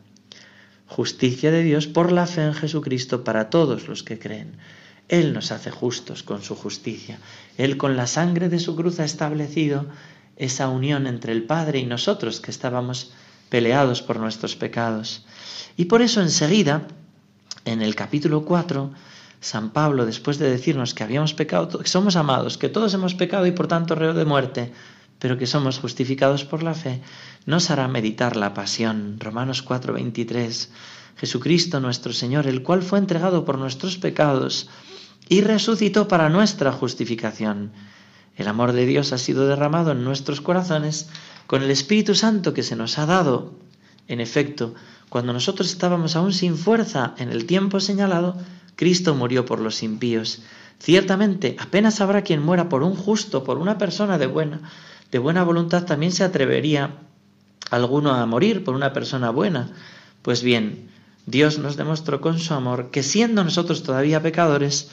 Justicia 0.86 1.50
de 1.50 1.62
Dios 1.62 1.86
por 1.86 2.12
la 2.12 2.26
fe 2.26 2.40
en 2.44 2.54
Jesucristo 2.54 3.24
para 3.24 3.50
todos 3.50 3.88
los 3.88 4.02
que 4.02 4.18
creen. 4.18 4.56
Él 5.10 5.34
nos 5.34 5.52
hace 5.52 5.70
justos 5.70 6.22
con 6.22 6.40
su 6.42 6.54
justicia. 6.54 7.18
Él 7.58 7.76
con 7.76 7.94
la 7.94 8.06
sangre 8.06 8.48
de 8.48 8.58
su 8.58 8.74
cruz 8.74 9.00
ha 9.00 9.04
establecido 9.04 9.84
esa 10.36 10.68
unión 10.68 11.06
entre 11.06 11.32
el 11.32 11.44
Padre 11.44 11.78
y 11.78 11.86
nosotros 11.86 12.40
que 12.40 12.50
estábamos 12.50 13.12
peleados 13.48 14.02
por 14.02 14.18
nuestros 14.18 14.56
pecados. 14.56 15.24
Y 15.76 15.86
por 15.86 16.02
eso 16.02 16.20
enseguida, 16.20 16.86
en 17.64 17.82
el 17.82 17.94
capítulo 17.94 18.44
4, 18.44 18.92
San 19.40 19.70
Pablo, 19.70 20.06
después 20.06 20.38
de 20.38 20.50
decirnos 20.50 20.94
que 20.94 21.04
habíamos 21.04 21.34
pecado, 21.34 21.78
que 21.78 21.88
somos 21.88 22.16
amados, 22.16 22.56
que 22.58 22.68
todos 22.68 22.94
hemos 22.94 23.14
pecado 23.14 23.46
y 23.46 23.52
por 23.52 23.68
tanto 23.68 23.94
reo 23.94 24.14
de 24.14 24.24
muerte, 24.24 24.72
pero 25.18 25.38
que 25.38 25.46
somos 25.46 25.78
justificados 25.78 26.44
por 26.44 26.62
la 26.62 26.74
fe, 26.74 27.00
nos 27.46 27.70
hará 27.70 27.86
meditar 27.88 28.36
la 28.36 28.54
pasión. 28.54 29.16
Romanos 29.20 29.62
4:23. 29.62 30.70
Jesucristo 31.16 31.78
nuestro 31.80 32.12
Señor, 32.12 32.46
el 32.46 32.62
cual 32.62 32.82
fue 32.82 32.98
entregado 32.98 33.44
por 33.44 33.58
nuestros 33.58 33.98
pecados 33.98 34.68
y 35.28 35.42
resucitó 35.42 36.08
para 36.08 36.28
nuestra 36.28 36.72
justificación. 36.72 37.72
El 38.36 38.48
amor 38.48 38.72
de 38.72 38.86
Dios 38.86 39.12
ha 39.12 39.18
sido 39.18 39.46
derramado 39.46 39.92
en 39.92 40.04
nuestros 40.04 40.40
corazones 40.40 41.08
con 41.46 41.62
el 41.62 41.70
Espíritu 41.70 42.14
Santo 42.14 42.52
que 42.52 42.62
se 42.62 42.76
nos 42.76 42.98
ha 42.98 43.06
dado. 43.06 43.54
En 44.08 44.20
efecto, 44.20 44.74
Cuando 45.08 45.32
nosotros 45.32 45.70
estábamos 45.70 46.16
aún 46.16 46.32
sin 46.32 46.56
fuerza 46.56 47.14
en 47.18 47.30
el 47.30 47.46
tiempo 47.46 47.78
señalado, 47.78 48.36
Cristo 48.74 49.14
murió 49.14 49.44
por 49.44 49.60
los 49.60 49.84
impíos. 49.84 50.42
Ciertamente, 50.80 51.54
apenas 51.60 52.00
habrá 52.00 52.22
quien 52.22 52.42
muera 52.42 52.68
por 52.68 52.82
un 52.82 52.96
justo, 52.96 53.44
por 53.44 53.58
una 53.58 53.78
persona 53.78 54.18
de 54.18 54.26
buena, 54.26 54.62
de 55.12 55.20
buena 55.20 55.44
voluntad, 55.44 55.84
también 55.84 56.10
se 56.10 56.24
atrevería 56.24 56.96
alguno 57.70 58.12
a 58.12 58.26
morir 58.26 58.64
por 58.64 58.74
una 58.74 58.92
persona 58.92 59.30
buena. 59.30 59.70
Pues 60.22 60.42
bien, 60.42 60.90
Dios 61.26 61.58
nos 61.58 61.76
demostró 61.76 62.20
con 62.20 62.40
su 62.40 62.52
amor 62.52 62.90
que 62.90 63.04
siendo 63.04 63.44
nosotros 63.44 63.84
todavía 63.84 64.20
pecadores, 64.20 64.90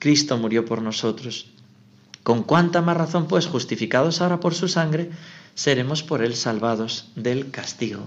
Cristo 0.00 0.36
murió 0.38 0.64
por 0.64 0.82
nosotros. 0.82 1.51
Con 2.22 2.42
cuánta 2.44 2.82
más 2.82 2.96
razón, 2.96 3.26
pues, 3.26 3.46
justificados 3.46 4.20
ahora 4.20 4.40
por 4.40 4.54
su 4.54 4.68
sangre, 4.68 5.10
seremos 5.54 6.02
por 6.02 6.22
él 6.22 6.34
salvados 6.36 7.10
del 7.16 7.50
castigo. 7.50 8.06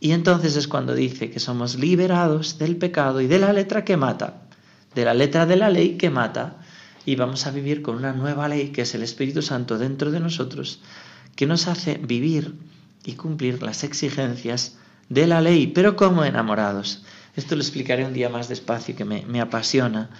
Y 0.00 0.12
entonces 0.12 0.56
es 0.56 0.66
cuando 0.66 0.94
dice 0.94 1.30
que 1.30 1.40
somos 1.40 1.76
liberados 1.76 2.58
del 2.58 2.76
pecado 2.76 3.20
y 3.20 3.26
de 3.26 3.38
la 3.38 3.52
letra 3.52 3.84
que 3.84 3.98
mata, 3.98 4.42
de 4.94 5.04
la 5.04 5.12
letra 5.12 5.44
de 5.44 5.56
la 5.56 5.68
ley 5.68 5.98
que 5.98 6.08
mata, 6.08 6.56
y 7.04 7.16
vamos 7.16 7.46
a 7.46 7.50
vivir 7.50 7.82
con 7.82 7.96
una 7.96 8.12
nueva 8.12 8.48
ley 8.48 8.68
que 8.68 8.82
es 8.82 8.94
el 8.94 9.02
Espíritu 9.02 9.42
Santo 9.42 9.78
dentro 9.78 10.10
de 10.10 10.20
nosotros, 10.20 10.80
que 11.36 11.46
nos 11.46 11.68
hace 11.68 11.98
vivir 11.98 12.54
y 13.04 13.12
cumplir 13.14 13.62
las 13.62 13.84
exigencias 13.84 14.76
de 15.10 15.26
la 15.26 15.40
ley, 15.42 15.66
pero 15.66 15.96
como 15.96 16.24
enamorados. 16.24 17.02
Esto 17.36 17.54
lo 17.54 17.62
explicaré 17.62 18.04
un 18.04 18.14
día 18.14 18.28
más 18.28 18.48
despacio 18.48 18.96
que 18.96 19.04
me, 19.04 19.24
me 19.26 19.40
apasiona. 19.40 20.10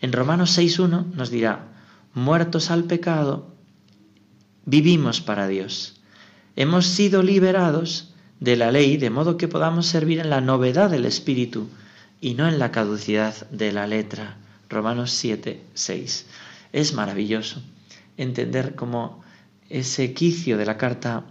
En 0.00 0.12
Romanos 0.12 0.56
6.1 0.56 1.12
nos 1.14 1.30
dirá, 1.30 1.73
muertos 2.14 2.70
al 2.70 2.84
pecado, 2.84 3.54
vivimos 4.64 5.20
para 5.20 5.48
Dios. 5.48 6.00
Hemos 6.56 6.86
sido 6.86 7.22
liberados 7.22 8.14
de 8.40 8.56
la 8.56 8.70
ley, 8.70 8.96
de 8.96 9.10
modo 9.10 9.36
que 9.36 9.48
podamos 9.48 9.86
servir 9.86 10.20
en 10.20 10.30
la 10.30 10.40
novedad 10.40 10.90
del 10.90 11.04
Espíritu 11.04 11.68
y 12.20 12.34
no 12.34 12.48
en 12.48 12.58
la 12.58 12.70
caducidad 12.70 13.48
de 13.50 13.72
la 13.72 13.86
letra. 13.86 14.36
Romanos 14.68 15.10
7, 15.12 15.62
6. 15.74 16.26
Es 16.72 16.94
maravilloso 16.94 17.62
entender 18.16 18.74
cómo 18.74 19.22
ese 19.68 20.14
quicio 20.14 20.56
de 20.56 20.66
la 20.66 20.76
carta 20.76 21.24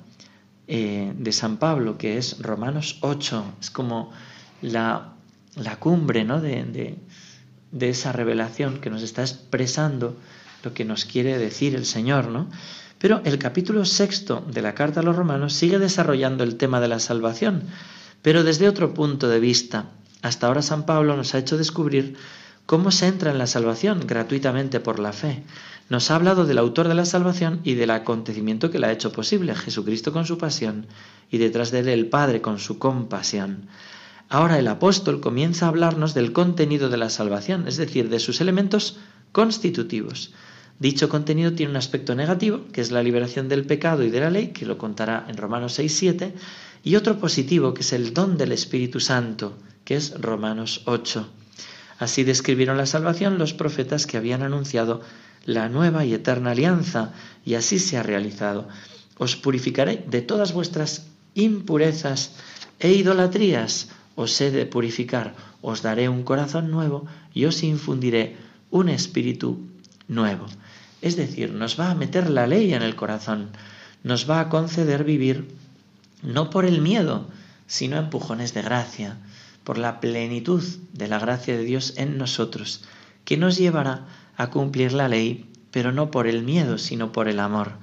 eh, 0.68 1.14
de 1.16 1.32
San 1.32 1.58
Pablo, 1.58 1.98
que 1.98 2.18
es 2.18 2.40
Romanos 2.40 2.98
8, 3.02 3.56
es 3.62 3.70
como 3.70 4.12
la, 4.62 5.14
la 5.56 5.78
cumbre 5.78 6.24
¿no? 6.24 6.42
de, 6.42 6.64
de, 6.64 6.98
de, 7.72 7.90
esa 7.90 8.12
revelación 8.12 8.80
que 8.80 8.90
nos 8.90 9.02
está 9.04 9.22
expresando 9.22 10.18
lo 10.64 10.74
que 10.74 10.86
nos 10.86 11.06
quiere 11.06 11.38
decir 11.38 11.76
el 11.76 11.86
Señor, 11.86 12.30
¿no? 12.30 12.50
Pero 12.98 13.22
el 13.26 13.38
capítulo 13.38 13.84
sexto 13.86 14.46
de 14.50 14.62
la 14.62 14.76
carta 14.76 15.02
a 15.02 15.04
los 15.04 15.16
romanos 15.16 15.54
sigue 15.54 15.78
desarrollando 15.78 16.44
el 16.44 16.56
tema 16.56 16.80
de 16.80 16.88
la 16.88 17.00
salvación, 17.00 17.64
pero 18.22 18.44
desde 18.44 18.70
otro 18.70 18.94
punto 18.94 19.28
de 19.28 19.42
vista. 19.42 19.92
Hasta 20.22 20.48
ahora 20.48 20.62
San 20.62 20.86
Pablo 20.86 21.18
nos 21.18 21.36
ha 21.36 21.40
hecho 21.40 21.58
descubrir 21.58 22.16
cómo 22.66 22.92
se 22.92 23.08
entra 23.08 23.32
en 23.32 23.38
la 23.38 23.48
salvación 23.48 24.08
gratuitamente 24.08 24.80
por 24.80 25.00
la 25.00 25.12
fe. 25.12 25.44
Nos 25.90 26.10
ha 26.10 26.16
hablado 26.16 26.46
del 26.46 26.58
autor 26.58 26.88
de 26.88 26.96
la 26.96 27.04
salvación 27.04 27.60
y 27.66 27.74
del 27.74 27.92
acontecimiento 27.92 28.72
que 28.72 28.80
la 28.80 28.88
ha 28.88 28.94
hecho 28.94 29.12
posible, 29.12 29.54
Jesucristo 29.54 30.14
con 30.14 30.26
su 30.26 30.38
pasión 30.38 30.88
y 31.30 31.40
detrás 31.40 31.72
de 31.72 31.80
él 31.80 31.90
el 31.90 32.08
Padre 32.08 32.42
con 32.42 32.58
su 32.58 32.80
compasión. 32.80 33.68
Ahora 34.30 34.58
el 34.58 34.68
apóstol 34.70 35.20
comienza 35.20 35.66
a 35.66 35.70
hablarnos 35.70 36.14
del 36.14 36.32
contenido 36.32 36.88
de 36.88 36.98
la 36.98 37.10
salvación, 37.10 37.68
es 37.68 37.76
decir, 37.76 38.08
de 38.08 38.20
sus 38.20 38.40
elementos 38.40 38.98
constitutivos. 39.34 40.32
Dicho 40.84 41.08
contenido 41.08 41.54
tiene 41.54 41.70
un 41.70 41.78
aspecto 41.78 42.14
negativo, 42.14 42.66
que 42.74 42.82
es 42.82 42.92
la 42.92 43.02
liberación 43.02 43.48
del 43.48 43.66
pecado 43.66 44.04
y 44.04 44.10
de 44.10 44.20
la 44.20 44.30
ley, 44.30 44.48
que 44.48 44.66
lo 44.66 44.78
contará 44.78 45.26
en 45.30 45.38
Romanos 45.38 45.76
6, 45.76 45.96
7, 45.96 46.34
y 46.84 46.98
otro 46.98 47.20
positivo, 47.20 47.74
que 47.74 47.84
es 47.84 47.94
el 47.94 48.14
don 48.14 48.38
del 48.38 48.52
Espíritu 48.52 49.00
Santo, 49.00 49.58
que 49.86 49.96
es 49.96 50.20
Romanos 50.20 50.82
8. 50.84 51.26
Así 52.00 52.26
describieron 52.26 52.76
la 52.76 52.86
salvación 52.86 53.38
los 53.38 53.54
profetas 53.54 54.06
que 54.06 54.18
habían 54.18 54.42
anunciado 54.42 55.00
la 55.46 55.70
nueva 55.70 56.04
y 56.04 56.14
eterna 56.14 56.52
alianza, 56.52 57.14
y 57.46 57.54
así 57.54 57.80
se 57.80 57.96
ha 57.96 58.04
realizado. 58.04 58.68
Os 59.18 59.38
purificaré 59.38 60.04
de 60.10 60.22
todas 60.22 60.52
vuestras 60.52 61.08
impurezas 61.34 62.34
e 62.82 62.92
idolatrías, 62.92 63.88
os 64.16 64.42
he 64.42 64.52
de 64.52 64.66
purificar, 64.66 65.34
os 65.62 65.82
daré 65.82 66.10
un 66.10 66.24
corazón 66.24 66.72
nuevo 66.72 67.08
y 67.34 67.46
os 67.46 67.64
infundiré 67.64 68.36
un 68.70 68.90
espíritu 68.90 69.60
nuevo. 70.10 70.46
Es 71.04 71.18
decir, 71.18 71.52
nos 71.52 71.78
va 71.78 71.92
a 71.92 71.96
meter 71.96 72.30
la 72.30 72.48
ley 72.48 72.74
en 72.74 72.82
el 72.82 72.96
corazón, 72.96 73.50
nos 74.04 74.30
va 74.30 74.40
a 74.40 74.48
conceder 74.48 75.04
vivir 75.04 75.50
no 76.22 76.50
por 76.50 76.64
el 76.64 76.80
miedo, 76.80 77.28
sino 77.68 77.98
empujones 77.98 78.54
de 78.54 78.62
gracia, 78.62 79.18
por 79.66 79.78
la 79.78 80.00
plenitud 80.00 80.64
de 80.94 81.10
la 81.10 81.20
gracia 81.20 81.58
de 81.58 81.66
Dios 81.66 81.96
en 81.98 82.18
nosotros, 82.18 82.86
que 83.26 83.36
nos 83.36 83.58
llevará 83.58 84.08
a 84.38 84.50
cumplir 84.50 84.94
la 84.94 85.10
ley, 85.10 85.52
pero 85.72 85.92
no 85.92 86.10
por 86.10 86.26
el 86.26 86.42
miedo, 86.42 86.78
sino 86.78 87.12
por 87.12 87.28
el 87.28 87.42
amor. 87.42 87.74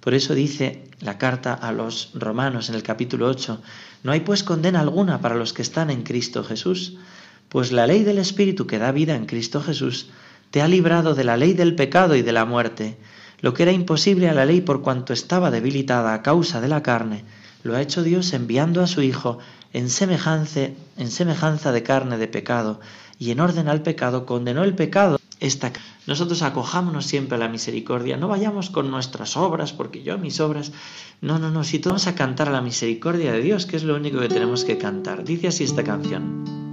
Por 0.00 0.14
eso 0.14 0.34
dice 0.34 0.88
la 1.00 1.18
carta 1.18 1.52
a 1.52 1.72
los 1.72 2.12
romanos 2.14 2.70
en 2.70 2.74
el 2.74 2.82
capítulo 2.82 3.28
8, 3.28 3.60
no 4.02 4.12
hay 4.12 4.20
pues 4.20 4.44
condena 4.44 4.80
alguna 4.80 5.20
para 5.20 5.34
los 5.34 5.52
que 5.52 5.60
están 5.60 5.90
en 5.90 6.04
Cristo 6.04 6.42
Jesús, 6.42 6.96
pues 7.50 7.70
la 7.70 7.86
ley 7.86 8.02
del 8.02 8.16
Espíritu 8.16 8.66
que 8.66 8.78
da 8.78 8.92
vida 8.92 9.14
en 9.14 9.26
Cristo 9.26 9.60
Jesús 9.60 10.08
te 10.52 10.60
ha 10.60 10.68
librado 10.68 11.14
de 11.14 11.24
la 11.24 11.38
ley 11.38 11.54
del 11.54 11.74
pecado 11.74 12.14
y 12.14 12.20
de 12.20 12.32
la 12.32 12.44
muerte. 12.44 12.98
Lo 13.40 13.54
que 13.54 13.62
era 13.62 13.72
imposible 13.72 14.28
a 14.28 14.34
la 14.34 14.44
ley 14.44 14.60
por 14.60 14.82
cuanto 14.82 15.14
estaba 15.14 15.50
debilitada 15.50 16.12
a 16.12 16.22
causa 16.22 16.60
de 16.60 16.68
la 16.68 16.82
carne, 16.82 17.24
lo 17.62 17.74
ha 17.74 17.80
hecho 17.80 18.02
Dios 18.02 18.34
enviando 18.34 18.82
a 18.82 18.86
su 18.86 19.00
Hijo 19.00 19.38
en 19.72 19.88
semejanza, 19.88 20.68
en 20.98 21.10
semejanza 21.10 21.72
de 21.72 21.82
carne 21.82 22.18
de 22.18 22.28
pecado, 22.28 22.80
y 23.18 23.30
en 23.30 23.40
orden 23.40 23.66
al 23.66 23.80
pecado 23.80 24.26
condenó 24.26 24.62
el 24.62 24.74
pecado. 24.74 25.18
Esta, 25.40 25.72
nosotros 26.06 26.42
acojámonos 26.42 27.06
siempre 27.06 27.36
a 27.36 27.38
la 27.38 27.48
misericordia, 27.48 28.18
no 28.18 28.28
vayamos 28.28 28.68
con 28.68 28.90
nuestras 28.90 29.38
obras, 29.38 29.72
porque 29.72 30.02
yo 30.02 30.18
mis 30.18 30.38
obras, 30.38 30.72
no, 31.22 31.38
no, 31.38 31.50
no, 31.50 31.64
si 31.64 31.78
todos 31.78 32.06
a 32.06 32.14
cantar 32.14 32.48
a 32.48 32.52
la 32.52 32.60
misericordia 32.60 33.32
de 33.32 33.40
Dios, 33.40 33.64
que 33.64 33.76
es 33.76 33.84
lo 33.84 33.96
único 33.96 34.20
que 34.20 34.28
tenemos 34.28 34.66
que 34.66 34.76
cantar. 34.76 35.24
Dice 35.24 35.48
así 35.48 35.64
esta 35.64 35.82
canción. 35.82 36.71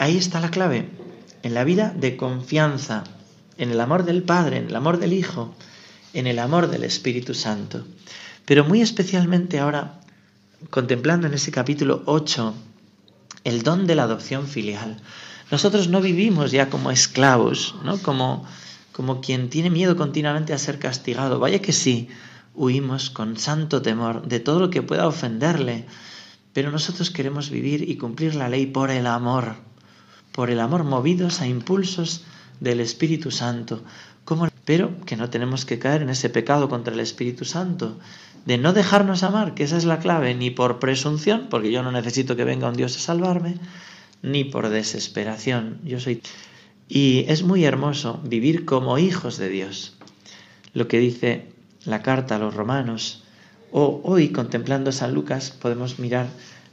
Ahí 0.00 0.16
está 0.16 0.40
la 0.40 0.50
clave, 0.50 0.88
en 1.42 1.52
la 1.52 1.62
vida 1.62 1.92
de 1.94 2.16
confianza, 2.16 3.04
en 3.58 3.70
el 3.70 3.78
amor 3.78 4.06
del 4.06 4.22
Padre, 4.22 4.56
en 4.56 4.68
el 4.68 4.74
amor 4.74 4.98
del 4.98 5.12
Hijo, 5.12 5.54
en 6.14 6.26
el 6.26 6.38
amor 6.38 6.70
del 6.70 6.84
Espíritu 6.84 7.34
Santo. 7.34 7.84
Pero 8.46 8.64
muy 8.64 8.80
especialmente 8.80 9.58
ahora, 9.58 10.00
contemplando 10.70 11.26
en 11.26 11.34
ese 11.34 11.52
capítulo 11.52 12.02
8 12.06 12.54
el 13.44 13.62
don 13.62 13.86
de 13.86 13.94
la 13.94 14.04
adopción 14.04 14.46
filial. 14.46 14.96
Nosotros 15.50 15.88
no 15.88 16.00
vivimos 16.00 16.50
ya 16.50 16.70
como 16.70 16.90
esclavos, 16.90 17.74
¿no? 17.84 17.98
Como, 17.98 18.46
como 18.92 19.20
quien 19.20 19.50
tiene 19.50 19.68
miedo 19.68 19.98
continuamente 19.98 20.54
a 20.54 20.58
ser 20.58 20.78
castigado. 20.78 21.40
Vaya 21.40 21.60
que 21.60 21.74
sí, 21.74 22.08
huimos 22.54 23.10
con 23.10 23.36
santo 23.36 23.82
temor 23.82 24.26
de 24.26 24.40
todo 24.40 24.60
lo 24.60 24.70
que 24.70 24.80
pueda 24.80 25.06
ofenderle, 25.06 25.84
pero 26.54 26.70
nosotros 26.70 27.10
queremos 27.10 27.50
vivir 27.50 27.86
y 27.86 27.98
cumplir 27.98 28.34
la 28.34 28.48
ley 28.48 28.64
por 28.64 28.90
el 28.90 29.06
amor, 29.06 29.68
por 30.40 30.50
el 30.50 30.60
amor 30.60 30.84
movidos 30.84 31.42
a 31.42 31.46
impulsos 31.46 32.22
del 32.60 32.80
Espíritu 32.80 33.30
Santo. 33.30 33.82
como 34.24 34.48
Pero 34.64 34.98
que 35.04 35.18
no 35.18 35.28
tenemos 35.28 35.66
que 35.66 35.78
caer 35.78 36.00
en 36.00 36.08
ese 36.08 36.30
pecado 36.30 36.70
contra 36.70 36.94
el 36.94 37.00
Espíritu 37.00 37.44
Santo, 37.44 37.98
de 38.46 38.56
no 38.56 38.72
dejarnos 38.72 39.22
amar, 39.22 39.52
que 39.52 39.64
esa 39.64 39.76
es 39.76 39.84
la 39.84 39.98
clave, 39.98 40.34
ni 40.34 40.48
por 40.48 40.78
presunción, 40.78 41.48
porque 41.50 41.70
yo 41.70 41.82
no 41.82 41.92
necesito 41.92 42.36
que 42.36 42.44
venga 42.44 42.70
un 42.70 42.74
Dios 42.74 42.96
a 42.96 43.00
salvarme, 43.00 43.56
ni 44.22 44.44
por 44.44 44.70
desesperación. 44.70 45.78
Yo 45.84 46.00
soy 46.00 46.22
Y 46.88 47.26
es 47.28 47.42
muy 47.42 47.66
hermoso 47.66 48.18
vivir 48.24 48.64
como 48.64 48.96
hijos 48.96 49.36
de 49.36 49.50
Dios. 49.50 49.98
Lo 50.72 50.88
que 50.88 51.00
dice 51.00 51.52
la 51.84 52.00
carta 52.00 52.36
a 52.36 52.38
los 52.38 52.54
romanos, 52.54 53.24
o 53.72 54.00
hoy 54.04 54.30
contemplando 54.30 54.90
San 54.90 55.12
Lucas 55.12 55.50
podemos 55.50 55.98
mirar 55.98 56.28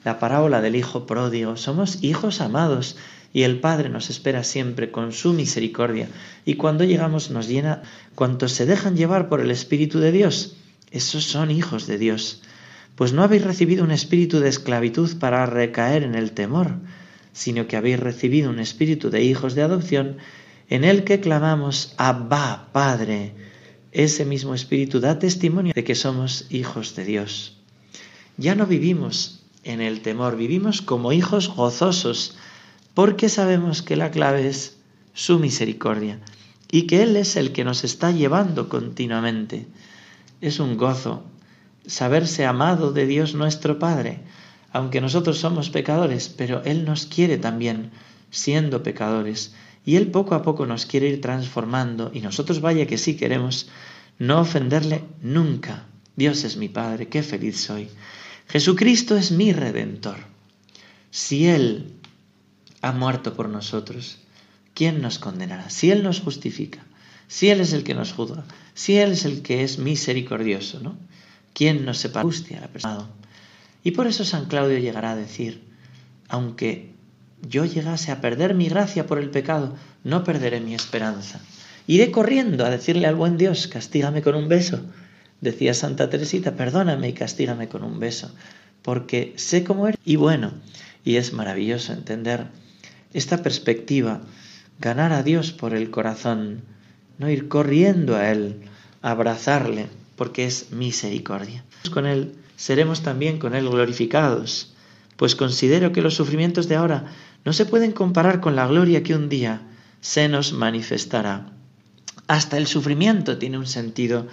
la 0.06 0.20
parábola 0.20 0.62
del 0.62 0.78
Hijo 0.78 1.06
pródigo. 1.06 1.58
Somos 1.58 2.02
hijos 2.02 2.40
amados 2.40 2.96
y 3.38 3.44
el 3.44 3.60
Padre 3.60 3.90
nos 3.90 4.10
espera 4.10 4.44
siempre 4.44 4.90
con 4.90 5.12
su 5.12 5.32
misericordia. 5.32 6.08
Y 6.44 6.56
cuando 6.56 6.84
llegamos 6.84 7.30
nos 7.30 7.48
llena 7.48 7.84
cuantos 8.16 8.54
se 8.54 8.66
dejan 8.66 8.98
llevar 8.98 9.30
por 9.30 9.42
el 9.42 9.52
Espíritu 9.52 10.00
de 10.00 10.12
Dios. 10.12 10.56
Esos 10.90 11.26
son 11.26 11.52
hijos 11.52 11.86
de 11.86 12.00
Dios. 12.00 12.42
Pues 12.96 13.14
no 13.14 13.22
habéis 13.22 13.44
recibido 13.44 13.84
un 13.84 13.92
espíritu 13.92 14.40
de 14.40 14.50
esclavitud 14.50 15.20
para 15.20 15.46
recaer 15.46 16.02
en 16.02 16.16
el 16.16 16.32
temor, 16.32 16.80
sino 17.32 17.68
que 17.68 17.78
habéis 17.78 18.00
recibido 18.00 18.50
un 18.50 18.58
espíritu 18.58 19.12
de 19.12 19.22
hijos 19.22 19.54
de 19.54 19.62
adopción 19.62 20.18
en 20.68 20.84
el 20.84 21.04
que 21.04 21.20
clamamos 21.20 21.94
Abba, 21.98 22.70
Padre. 22.72 23.36
Ese 23.92 24.26
mismo 24.26 24.56
espíritu 24.56 25.00
da 25.00 25.20
testimonio 25.20 25.74
de 25.76 25.84
que 25.84 25.94
somos 25.94 26.48
hijos 26.50 26.96
de 26.96 27.06
Dios. 27.06 27.56
Ya 28.38 28.56
no 28.56 28.66
vivimos 28.66 29.44
en 29.64 29.80
el 29.80 30.02
temor, 30.02 30.38
vivimos 30.38 30.82
como 30.82 31.14
hijos 31.14 31.50
gozosos, 31.50 32.36
porque 32.98 33.30
sabemos 33.30 33.84
que 33.84 33.96
la 33.96 34.10
clave 34.10 34.48
es 34.48 34.80
su 35.14 35.38
misericordia 35.38 36.20
y 36.72 36.88
que 36.88 37.04
Él 37.04 37.16
es 37.16 37.36
el 37.36 37.52
que 37.52 37.64
nos 37.64 37.84
está 37.84 38.10
llevando 38.10 38.70
continuamente. 38.70 39.68
Es 40.42 40.60
un 40.60 40.78
gozo 40.78 41.24
saberse 41.86 42.48
amado 42.48 42.92
de 42.94 43.06
Dios 43.06 43.36
nuestro 43.36 43.78
Padre, 43.78 44.22
aunque 44.72 45.00
nosotros 45.00 45.38
somos 45.38 45.70
pecadores, 45.70 46.28
pero 46.28 46.64
Él 46.64 46.86
nos 46.86 47.06
quiere 47.06 47.38
también 47.38 47.92
siendo 48.32 48.82
pecadores 48.82 49.54
y 49.86 49.98
Él 49.98 50.10
poco 50.10 50.34
a 50.34 50.42
poco 50.42 50.66
nos 50.66 50.88
quiere 50.88 51.08
ir 51.08 51.22
transformando 51.22 52.10
y 52.16 52.22
nosotros 52.22 52.62
vaya 52.62 52.88
que 52.88 52.98
sí 52.98 53.16
queremos 53.16 53.70
no 54.18 54.40
ofenderle 54.40 55.04
nunca. 55.22 55.86
Dios 56.16 56.44
es 56.46 56.58
mi 56.58 56.68
Padre, 56.68 57.10
qué 57.10 57.22
feliz 57.22 57.62
soy. 57.62 57.90
Jesucristo 58.48 59.16
es 59.16 59.32
mi 59.32 59.54
redentor. 59.54 60.18
Si 61.12 61.48
Él 61.48 61.97
ha 62.82 62.92
muerto 62.92 63.34
por 63.34 63.50
nosotros, 63.50 64.18
¿quién 64.74 65.02
nos 65.02 65.20
condenará? 65.20 65.70
Si 65.70 65.92
Él 65.92 66.04
nos 66.04 66.20
justifica, 66.20 66.84
si 67.28 67.50
Él 67.50 67.62
es 67.62 67.74
el 67.74 67.84
que 67.84 67.94
nos 67.94 68.14
juzga, 68.14 68.44
si 68.74 68.98
Él 68.98 69.12
es 69.12 69.26
el 69.26 69.42
que 69.42 69.64
es 69.64 69.80
misericordioso, 69.80 70.80
¿no? 70.80 70.98
¿Quién 71.54 71.86
nos 71.86 71.98
separa 71.98 72.22
angustia 72.22 72.62
la 72.62 72.68
persona? 72.68 73.08
Y 73.84 73.92
por 73.92 74.08
eso 74.08 74.24
San 74.24 74.46
Claudio 74.46 74.78
llegará 74.78 75.12
a 75.12 75.16
decir, 75.16 75.64
aunque 76.28 76.94
yo 77.48 77.66
llegase 77.66 78.12
a 78.12 78.22
perder 78.22 78.54
mi 78.54 78.70
gracia 78.70 79.08
por 79.08 79.18
el 79.20 79.30
pecado, 79.30 79.76
no 80.04 80.24
perderé 80.24 80.60
mi 80.60 80.76
esperanza. 80.76 81.40
Iré 81.88 82.12
corriendo 82.12 82.66
a 82.66 82.70
decirle 82.70 83.08
al 83.08 83.16
buen 83.16 83.38
Dios, 83.38 83.68
castígame 83.68 84.22
con 84.22 84.36
un 84.36 84.48
beso, 84.48 84.82
Decía 85.42 85.74
Santa 85.76 86.10
Teresita, 86.10 86.56
perdóname 86.56 87.10
y 87.10 87.14
castígame 87.14 87.68
con 87.68 87.84
un 87.84 88.00
beso, 88.00 88.32
porque 88.82 89.34
sé 89.38 89.64
cómo 89.64 89.88
eres. 89.88 90.00
Y 90.04 90.16
bueno, 90.16 90.54
y 91.04 91.18
es 91.18 91.32
maravilloso 91.34 91.94
entender 91.94 92.48
esta 93.14 93.44
perspectiva, 93.44 94.22
ganar 94.80 95.14
a 95.14 95.24
Dios 95.24 95.52
por 95.52 95.74
el 95.74 95.90
corazón, 95.90 96.62
no 97.18 97.30
ir 97.30 97.48
corriendo 97.48 98.16
a 98.16 98.32
Él, 98.32 98.62
abrazarle, 99.02 99.88
porque 100.16 100.46
es 100.46 100.72
misericordia. 100.72 101.64
Con 101.94 102.06
Él 102.06 102.34
seremos 102.56 103.02
también 103.02 103.40
con 103.40 103.56
Él 103.56 103.70
glorificados, 103.70 104.74
pues 105.16 105.36
considero 105.36 105.92
que 105.92 106.02
los 106.02 106.16
sufrimientos 106.16 106.68
de 106.68 106.76
ahora 106.76 107.06
no 107.44 107.54
se 107.54 107.66
pueden 107.66 107.92
comparar 107.92 108.40
con 108.40 108.56
la 108.56 108.68
gloria 108.68 109.04
que 109.04 109.16
un 109.16 109.30
día 109.30 109.62
se 110.02 110.28
nos 110.28 110.54
manifestará. 110.54 111.52
Hasta 112.28 112.58
el 112.58 112.68
sufrimiento 112.68 113.38
tiene 113.38 113.58
un 113.58 113.68
sentido 113.68 114.28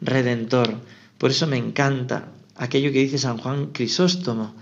redentor. 0.00 0.80
Por 1.18 1.30
eso 1.30 1.46
me 1.46 1.56
encanta 1.56 2.28
aquello 2.56 2.92
que 2.92 3.00
dice 3.00 3.18
San 3.18 3.38
Juan 3.38 3.66
Crisóstomo. 3.72 4.54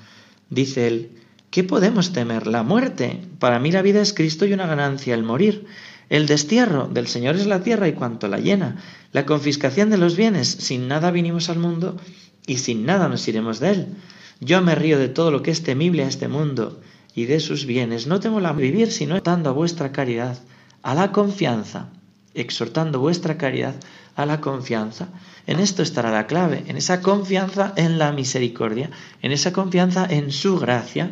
Dice 0.51 0.89
él, 0.89 1.11
¿qué 1.51 1.65
podemos 1.65 2.13
temer? 2.13 2.47
La 2.47 2.63
muerte. 2.63 3.21
Para 3.39 3.59
mí 3.59 3.73
la 3.73 3.83
vida 3.83 4.01
es 4.01 4.13
Cristo 4.13 4.47
y 4.47 4.53
una 4.53 4.67
ganancia 4.67 5.15
el 5.15 5.23
morir. 5.23 5.67
El 6.09 6.27
destierro 6.27 6.89
del 6.89 7.07
Señor 7.07 7.37
es 7.37 7.47
la 7.47 7.63
tierra 7.63 7.89
y 7.89 7.93
cuanto 7.93 8.29
la 8.29 8.39
llena. 8.39 8.77
La 9.13 9.27
confiscación 9.27 9.91
de 9.91 9.99
los 9.99 10.17
bienes. 10.17 10.49
Sin 10.49 10.89
nada 10.89 11.11
vinimos 11.11 11.49
al 11.51 11.59
mundo 11.59 11.97
y 12.47 12.59
sin 12.59 12.87
nada 12.87 13.09
nos 13.09 13.27
iremos 13.29 13.61
de 13.61 13.71
él. 13.71 13.87
Yo 14.41 14.63
me 14.63 14.75
río 14.75 14.99
de 14.99 15.09
todo 15.09 15.31
lo 15.31 15.43
que 15.43 15.51
es 15.51 15.63
temible 15.63 16.05
a 16.05 16.09
este 16.09 16.29
mundo 16.29 16.81
y 17.15 17.27
de 17.27 17.41
sus 17.41 17.67
bienes. 17.67 18.07
No 18.07 18.21
temo 18.21 18.41
la 18.41 18.53
vivir, 18.53 18.93
sino 18.93 19.21
dando 19.21 19.51
a 19.51 19.53
vuestra 19.53 19.93
caridad, 19.93 20.39
a 20.83 20.95
la 20.95 21.13
confianza, 21.13 21.89
exhortando 22.35 23.01
vuestra 23.01 23.37
caridad 23.37 23.75
a 24.15 24.25
la 24.25 24.41
confianza. 24.41 25.09
En 25.47 25.61
esto 25.61 25.83
estará 25.83 26.11
la 26.11 26.27
clave, 26.27 26.65
en 26.67 26.77
esa 26.77 27.01
confianza 27.01 27.73
en 27.77 27.99
la 27.99 28.13
misericordia, 28.13 28.91
en 29.23 29.33
esa 29.33 29.53
confianza 29.53 30.07
en 30.09 30.31
su 30.31 30.59
gracia. 30.59 31.11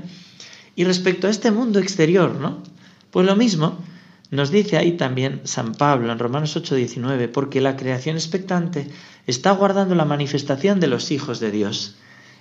Y 0.77 0.85
respecto 0.85 1.27
a 1.27 1.31
este 1.31 1.51
mundo 1.51 1.81
exterior, 1.81 2.35
¿no? 2.35 2.63
Pues 3.11 3.27
lo 3.27 3.35
mismo 3.35 3.79
nos 4.31 4.51
dice 4.51 4.77
ahí 4.77 4.93
también 4.93 5.41
San 5.45 5.75
Pablo 5.75 6.13
en 6.13 6.19
Romanos 6.19 6.55
8:19, 6.57 7.29
porque 7.29 7.61
la 7.61 7.77
creación 7.77 8.17
expectante 8.17 8.89
está 9.27 9.53
guardando 9.53 9.95
la 9.95 10.05
manifestación 10.05 10.79
de 10.79 10.89
los 10.89 11.11
hijos 11.11 11.41
de 11.41 11.51
Dios. 11.51 11.97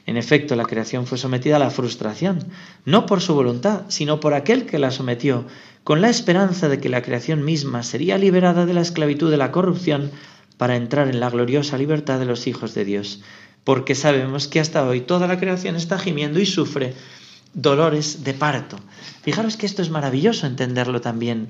En 0.06 0.17
efecto, 0.17 0.56
la 0.56 0.65
creación 0.65 1.08
fue 1.08 1.17
sometida 1.17 1.56
a 1.56 1.60
la 1.60 1.71
frustración, 1.71 2.43
no 2.84 3.06
por 3.06 3.21
su 3.21 3.34
voluntad, 3.34 3.84
sino 3.88 4.19
por 4.19 4.34
aquel 4.34 4.65
que 4.65 4.80
la 4.80 4.91
sometió, 4.91 5.45
con 5.84 6.02
la 6.02 6.10
esperanza 6.10 6.67
de 6.67 6.80
que 6.80 6.89
la 6.89 7.02
creación 7.02 7.45
misma 7.45 7.84
sería 7.84 8.17
liberada 8.17 8.65
de 8.65 8.74
la 8.74 8.82
esclavitud 8.82 9.32
de 9.32 9.38
la 9.38 9.52
corrupción 9.52 10.12
para 10.58 10.76
entrar 10.76 11.08
en 11.08 11.19
la 11.19 11.30
gloriosa 11.30 11.78
libertad 11.78 12.19
de 12.19 12.26
los 12.26 12.48
hijos 12.48 12.74
de 12.74 12.86
Dios, 12.86 13.21
porque 13.63 13.95
sabemos 13.95 14.48
que 14.48 14.60
hasta 14.60 14.86
hoy 14.88 15.02
toda 15.02 15.28
la 15.28 15.39
creación 15.39 15.76
está 15.76 15.98
gimiendo 15.98 16.39
y 16.39 16.45
sufre 16.45 16.93
dolores 17.56 18.24
de 18.24 18.34
parto. 18.36 18.78
Fijaros 19.24 19.58
que 19.58 19.65
esto 19.65 19.82
es 19.82 19.89
maravilloso 19.89 20.46
entenderlo 20.46 21.02
también, 21.02 21.50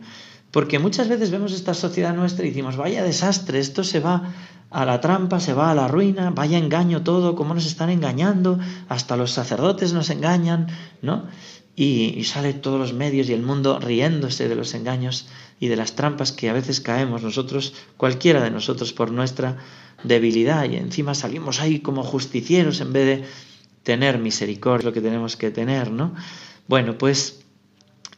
porque 0.52 0.80
muchas 0.80 1.10
veces 1.10 1.32
vemos 1.32 1.52
esta 1.52 1.74
sociedad 1.74 2.16
nuestra 2.16 2.46
y 2.46 2.50
decimos, 2.50 2.78
vaya 2.78 3.04
desastre, 3.04 3.60
esto 3.60 3.84
se 3.84 4.00
va 4.00 4.34
a 4.70 4.86
la 4.86 5.02
trampa, 5.02 5.40
se 5.40 5.54
va 5.54 5.72
a 5.72 5.76
la 5.76 5.88
ruina, 5.88 6.30
vaya 6.30 6.58
engaño 6.58 7.04
todo, 7.04 7.36
cómo 7.36 7.54
nos 7.54 7.66
están 7.66 7.90
engañando, 7.90 8.60
hasta 8.88 9.18
los 9.18 9.32
sacerdotes 9.32 9.92
nos 9.94 10.10
engañan, 10.10 10.68
¿no? 11.02 11.26
Y, 11.76 12.14
y 12.18 12.24
sale 12.24 12.54
todos 12.54 12.80
los 12.80 12.94
medios 12.94 13.28
y 13.28 13.34
el 13.34 13.42
mundo 13.42 13.80
riéndose 13.80 14.48
de 14.48 14.56
los 14.56 14.74
engaños 14.76 15.28
y 15.60 15.68
de 15.68 15.76
las 15.76 15.94
trampas 15.96 16.32
que 16.32 16.50
a 16.50 16.54
veces 16.54 16.80
caemos 16.80 17.22
nosotros, 17.22 17.74
cualquiera 17.98 18.42
de 18.42 18.52
nosotros, 18.52 18.94
por 18.94 19.12
nuestra 19.12 19.58
debilidad 20.04 20.70
y 20.70 20.76
encima 20.76 21.16
salimos 21.16 21.62
ahí 21.62 21.80
como 21.80 22.04
justicieros 22.04 22.80
en 22.82 22.94
vez 22.94 23.06
de 23.06 23.28
tener 23.86 24.20
misericordia, 24.20 24.90
lo 24.90 24.94
que 24.94 25.00
tenemos 25.00 25.38
que 25.38 25.52
tener, 25.52 25.92
¿no? 25.92 26.14
Bueno, 26.68 26.98
pues 26.98 27.40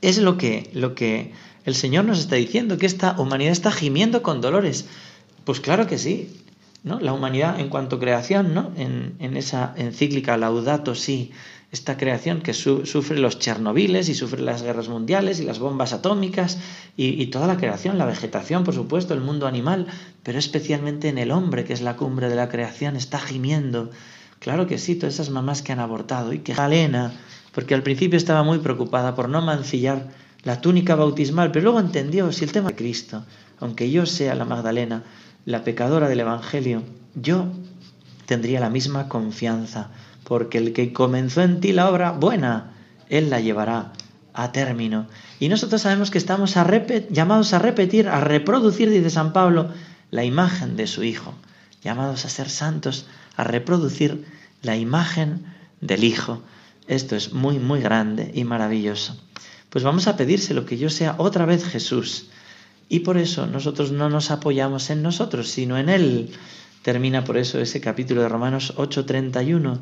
es 0.01 0.17
lo 0.17 0.39
que, 0.39 0.71
lo 0.73 0.95
que 0.95 1.33
el 1.65 1.75
Señor 1.75 2.05
nos 2.05 2.17
está 2.17 2.37
diciendo, 2.37 2.79
que 2.79 2.87
esta 2.87 3.19
humanidad 3.19 3.51
está 3.51 3.71
gimiendo 3.71 4.23
con 4.23 4.41
dolores. 4.41 4.87
Pues 5.43 5.59
claro 5.59 5.85
que 5.85 5.99
sí, 5.99 6.41
¿no? 6.83 6.99
La 6.99 7.13
humanidad 7.13 7.59
en 7.59 7.69
cuanto 7.69 7.99
creación, 7.99 8.55
¿no? 8.55 8.71
En, 8.75 9.13
en 9.19 9.37
esa 9.37 9.75
encíclica 9.77 10.37
Laudato 10.37 10.95
Si, 10.95 11.31
esta 11.71 11.97
creación 11.97 12.41
que 12.41 12.53
sufre 12.53 13.19
los 13.19 13.39
Chernobyles 13.39 14.07
y 14.07 14.15
sufre 14.15 14.41
las 14.41 14.63
guerras 14.63 14.87
mundiales 14.87 15.41
y 15.41 15.43
las 15.43 15.59
bombas 15.59 15.91
atómicas 15.91 16.59
y, 16.95 17.25
toda 17.27 17.45
la 17.45 17.57
creación, 17.57 17.97
la 17.97 18.05
vegetación, 18.05 18.63
por 18.63 18.73
supuesto, 18.73 19.13
el 19.13 19.19
mundo 19.19 19.47
animal, 19.47 19.87
pero 20.23 20.39
especialmente 20.39 21.09
en 21.09 21.17
el 21.17 21.31
hombre, 21.31 21.65
que 21.65 21.73
es 21.73 21.81
la 21.81 21.97
cumbre 21.97 22.29
de 22.29 22.35
la 22.35 22.47
creación, 22.47 22.95
está 22.95 23.19
gimiendo. 23.19 23.91
Claro 24.39 24.67
que 24.67 24.77
sí, 24.77 24.95
todas 24.95 25.15
esas 25.15 25.29
mamás 25.29 25.61
que 25.61 25.71
han 25.71 25.79
abortado 25.79 26.33
y 26.33 26.39
que 26.39 26.53
Galena, 26.53 27.11
porque 27.53 27.75
al 27.75 27.83
principio 27.83 28.17
estaba 28.17 28.43
muy 28.43 28.59
preocupada 28.59 29.15
por 29.15 29.29
no 29.29 29.41
mancillar 29.41 30.07
la 30.43 30.61
túnica 30.61 30.95
bautismal, 30.95 31.51
pero 31.51 31.63
luego 31.63 31.79
entendió 31.79 32.31
si 32.31 32.45
el 32.45 32.51
tema 32.51 32.69
de 32.69 32.75
Cristo, 32.75 33.25
aunque 33.59 33.89
yo 33.91 34.05
sea 34.05 34.35
la 34.35 34.45
Magdalena, 34.45 35.03
la 35.45 35.63
pecadora 35.63 36.07
del 36.07 36.19
Evangelio, 36.19 36.83
yo 37.15 37.47
tendría 38.25 38.59
la 38.59 38.69
misma 38.69 39.09
confianza 39.09 39.89
porque 40.23 40.57
el 40.57 40.73
que 40.73 40.91
comenzó 40.91 41.41
en 41.41 41.61
ti 41.61 41.71
la 41.71 41.89
obra 41.89 42.11
buena, 42.11 42.73
Él 43.09 43.29
la 43.29 43.39
llevará 43.39 43.93
a 44.33 44.51
término. 44.51 45.07
Y 45.39 45.47
nosotros 45.47 45.81
sabemos 45.81 46.11
que 46.11 46.17
estamos 46.17 46.53
llamados 47.09 47.53
a 47.53 47.59
repetir, 47.59 48.09
a 48.09 48.19
reproducir, 48.19 48.89
dice 48.89 49.09
San 49.09 49.31
Pablo, 49.31 49.69
la 50.11 50.25
imagen 50.25 50.75
de 50.75 50.85
su 50.85 51.03
Hijo, 51.03 51.33
llamados 51.81 52.25
a 52.25 52.29
ser 52.29 52.49
santos, 52.49 53.07
a 53.37 53.45
reproducir 53.45 54.25
la 54.61 54.75
imagen 54.75 55.45
del 55.79 56.03
Hijo. 56.03 56.41
Esto 56.87 57.15
es 57.15 57.31
muy, 57.31 57.59
muy 57.59 57.79
grande 57.79 58.31
y 58.33 58.43
maravilloso. 58.43 59.15
Pues 59.69 59.85
vamos 59.85 60.07
a 60.07 60.17
pedírselo, 60.17 60.65
que 60.65 60.77
yo 60.77 60.89
sea 60.89 61.15
otra 61.17 61.45
vez 61.45 61.63
Jesús. 61.63 62.25
Y 62.89 62.99
por 62.99 63.17
eso 63.17 63.47
nosotros 63.47 63.93
no 63.93 64.09
nos 64.09 64.29
apoyamos 64.29 64.89
en 64.89 65.01
nosotros, 65.01 65.47
sino 65.47 65.77
en 65.77 65.87
Él. 65.87 66.31
Termina 66.81 67.23
por 67.23 67.37
eso 67.37 67.59
ese 67.59 67.79
capítulo 67.79 68.21
de 68.21 68.29
Romanos 68.29 68.73
8:31. 68.75 69.79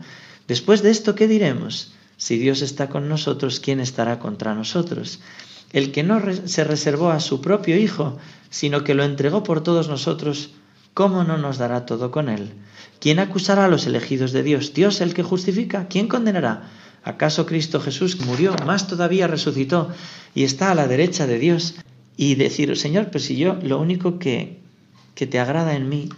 Después 0.48 0.84
de 0.84 0.92
esto, 0.92 1.16
¿qué 1.16 1.28
diremos? 1.28 1.94
Si 2.18 2.38
Dios 2.38 2.62
está 2.62 2.90
con 2.90 3.10
nosotros, 3.10 3.60
¿quién 3.60 3.80
estará 3.80 4.20
contra 4.20 4.54
nosotros? 4.54 5.20
el 5.76 5.92
que 5.92 6.04
no 6.04 6.22
se 6.46 6.64
reservó 6.64 7.12
a 7.12 7.20
su 7.20 7.42
propio 7.42 7.78
Hijo, 7.78 8.18
sino 8.50 8.86
que 8.86 8.94
lo 8.94 9.04
entregó 9.04 9.44
por 9.44 9.62
todos 9.62 9.90
nosotros, 9.90 10.52
¿cómo 10.96 11.24
no 11.26 11.38
nos 11.38 11.60
dará 11.60 11.86
todo 11.86 12.10
con 12.10 12.30
él? 12.30 12.54
¿Quién 13.00 13.20
acusará 13.20 13.66
a 13.66 13.68
los 13.68 13.86
elegidos 13.86 14.32
de 14.32 14.42
Dios? 14.42 14.74
¿Dios 14.74 15.02
el 15.02 15.14
que 15.14 15.22
justifica? 15.22 15.88
¿Quién 15.88 16.08
condenará? 16.08 16.72
¿Acaso 17.04 17.46
Cristo 17.46 17.80
Jesús 17.80 18.26
murió, 18.26 18.56
más 18.66 18.88
todavía 18.88 19.28
resucitó 19.28 19.92
y 20.34 20.44
está 20.44 20.72
a 20.72 20.76
la 20.76 20.88
derecha 20.88 21.28
de 21.28 21.38
Dios? 21.38 21.76
Y 22.18 22.36
decir, 22.36 22.76
Señor, 22.78 23.12
pues 23.12 23.26
si 23.26 23.36
yo 23.36 23.60
lo 23.62 23.80
único 23.80 24.18
que, 24.18 24.62
que 25.14 25.28
te 25.28 25.38
agrada 25.38 25.76
en 25.76 25.90
mí 25.90 26.10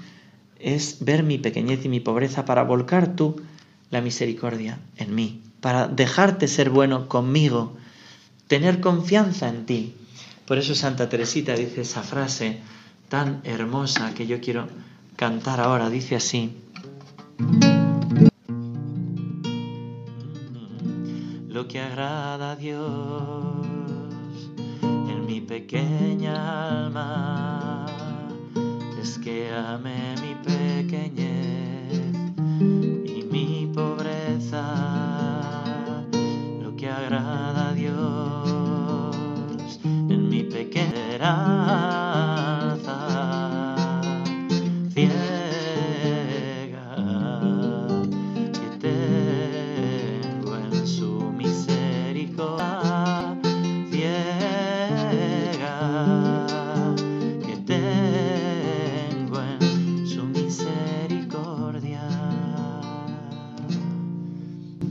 es 0.59 0.97
ver 1.01 1.23
mi 1.23 1.39
pequeñez 1.39 1.83
y 1.83 1.89
mi 1.89 1.99
pobreza 1.99 2.45
para 2.45 2.63
volcar 2.63 3.15
tú 3.15 3.41
la 3.89 4.01
misericordia 4.01 4.79
en 4.95 5.15
mí, 5.15 5.41
para 5.59 5.87
dejarte 5.87 6.47
ser 6.47 6.69
bueno 6.69 7.09
conmigo, 7.09 7.75
tener 8.47 8.79
confianza 8.79 9.49
en 9.49 9.65
ti. 9.65 9.95
Por 10.45 10.59
eso 10.59 10.75
Santa 10.75 11.09
Teresita 11.09 11.55
dice 11.55 11.81
esa 11.81 12.03
frase 12.03 12.59
tan 13.09 13.41
hermosa 13.43 14.13
que 14.13 14.27
yo 14.27 14.41
quiero 14.41 14.67
cantar 15.15 15.59
ahora, 15.59 15.89
dice 15.89 16.15
así. 16.15 16.57
Lo 21.47 21.67
que 21.67 21.79
agrada 21.79 22.51
a 22.51 22.55
Dios 22.55 22.85
en 24.81 25.25
mi 25.25 25.41
pequeña 25.41 26.85
alma 26.85 27.85
es 29.01 29.17
que 29.17 29.49
ame 29.51 30.15
mi 30.21 30.35
pequeñez 30.43 31.47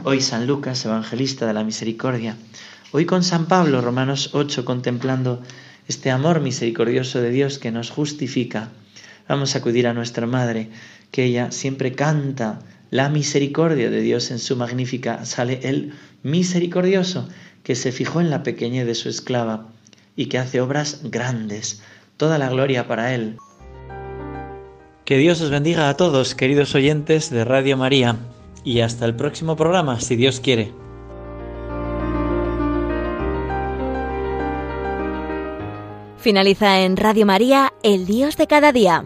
Hoy 0.08 0.20
San 0.20 0.46
Lucas, 0.46 0.84
evangelista 0.84 1.48
de 1.48 1.52
la 1.52 1.64
misericordia. 1.64 2.36
Hoy 2.92 3.06
con 3.06 3.24
San 3.24 3.46
Pablo, 3.46 3.80
Romanos 3.80 4.30
8, 4.34 4.64
contemplando 4.64 5.42
este 5.88 6.12
amor 6.12 6.38
misericordioso 6.38 7.20
de 7.20 7.30
Dios 7.30 7.58
que 7.58 7.72
nos 7.72 7.90
justifica. 7.90 8.68
Vamos 9.28 9.56
a 9.56 9.58
acudir 9.58 9.88
a 9.88 9.94
nuestra 9.94 10.28
Madre, 10.28 10.68
que 11.10 11.24
ella 11.24 11.50
siempre 11.50 11.96
canta 11.96 12.60
la 12.92 13.08
misericordia 13.08 13.90
de 13.90 14.00
Dios 14.00 14.30
en 14.30 14.38
su 14.38 14.54
magnífica. 14.54 15.24
Sale 15.24 15.58
el 15.64 15.92
misericordioso 16.22 17.28
que 17.64 17.74
se 17.74 17.90
fijó 17.90 18.20
en 18.20 18.30
la 18.30 18.44
pequeñez 18.44 18.86
de 18.86 18.94
su 18.94 19.08
esclava 19.08 19.66
y 20.14 20.26
que 20.26 20.38
hace 20.38 20.60
obras 20.60 21.00
grandes. 21.02 21.82
Toda 22.16 22.38
la 22.38 22.48
gloria 22.48 22.86
para 22.86 23.12
Él. 23.12 23.38
Que 25.04 25.18
Dios 25.18 25.40
os 25.40 25.50
bendiga 25.50 25.88
a 25.88 25.96
todos, 25.96 26.36
queridos 26.36 26.76
oyentes 26.76 27.28
de 27.28 27.44
Radio 27.44 27.76
María 27.76 28.16
y 28.66 28.80
hasta 28.80 29.06
el 29.06 29.14
próximo 29.14 29.54
programa, 29.54 30.00
si 30.00 30.16
Dios 30.16 30.40
quiere. 30.40 30.72
Finaliza 36.18 36.80
en 36.80 36.96
Radio 36.96 37.24
María, 37.24 37.72
El 37.84 38.06
Dios 38.06 38.36
de 38.36 38.48
cada 38.48 38.72
día. 38.72 39.04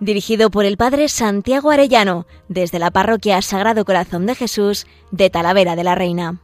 Dirigido 0.00 0.50
por 0.50 0.66
el 0.66 0.76
Padre 0.76 1.08
Santiago 1.08 1.70
Arellano, 1.70 2.26
desde 2.48 2.78
la 2.78 2.90
Parroquia 2.90 3.40
Sagrado 3.40 3.86
Corazón 3.86 4.26
de 4.26 4.34
Jesús 4.34 4.86
de 5.10 5.30
Talavera 5.30 5.76
de 5.76 5.84
la 5.84 5.94
Reina. 5.94 6.42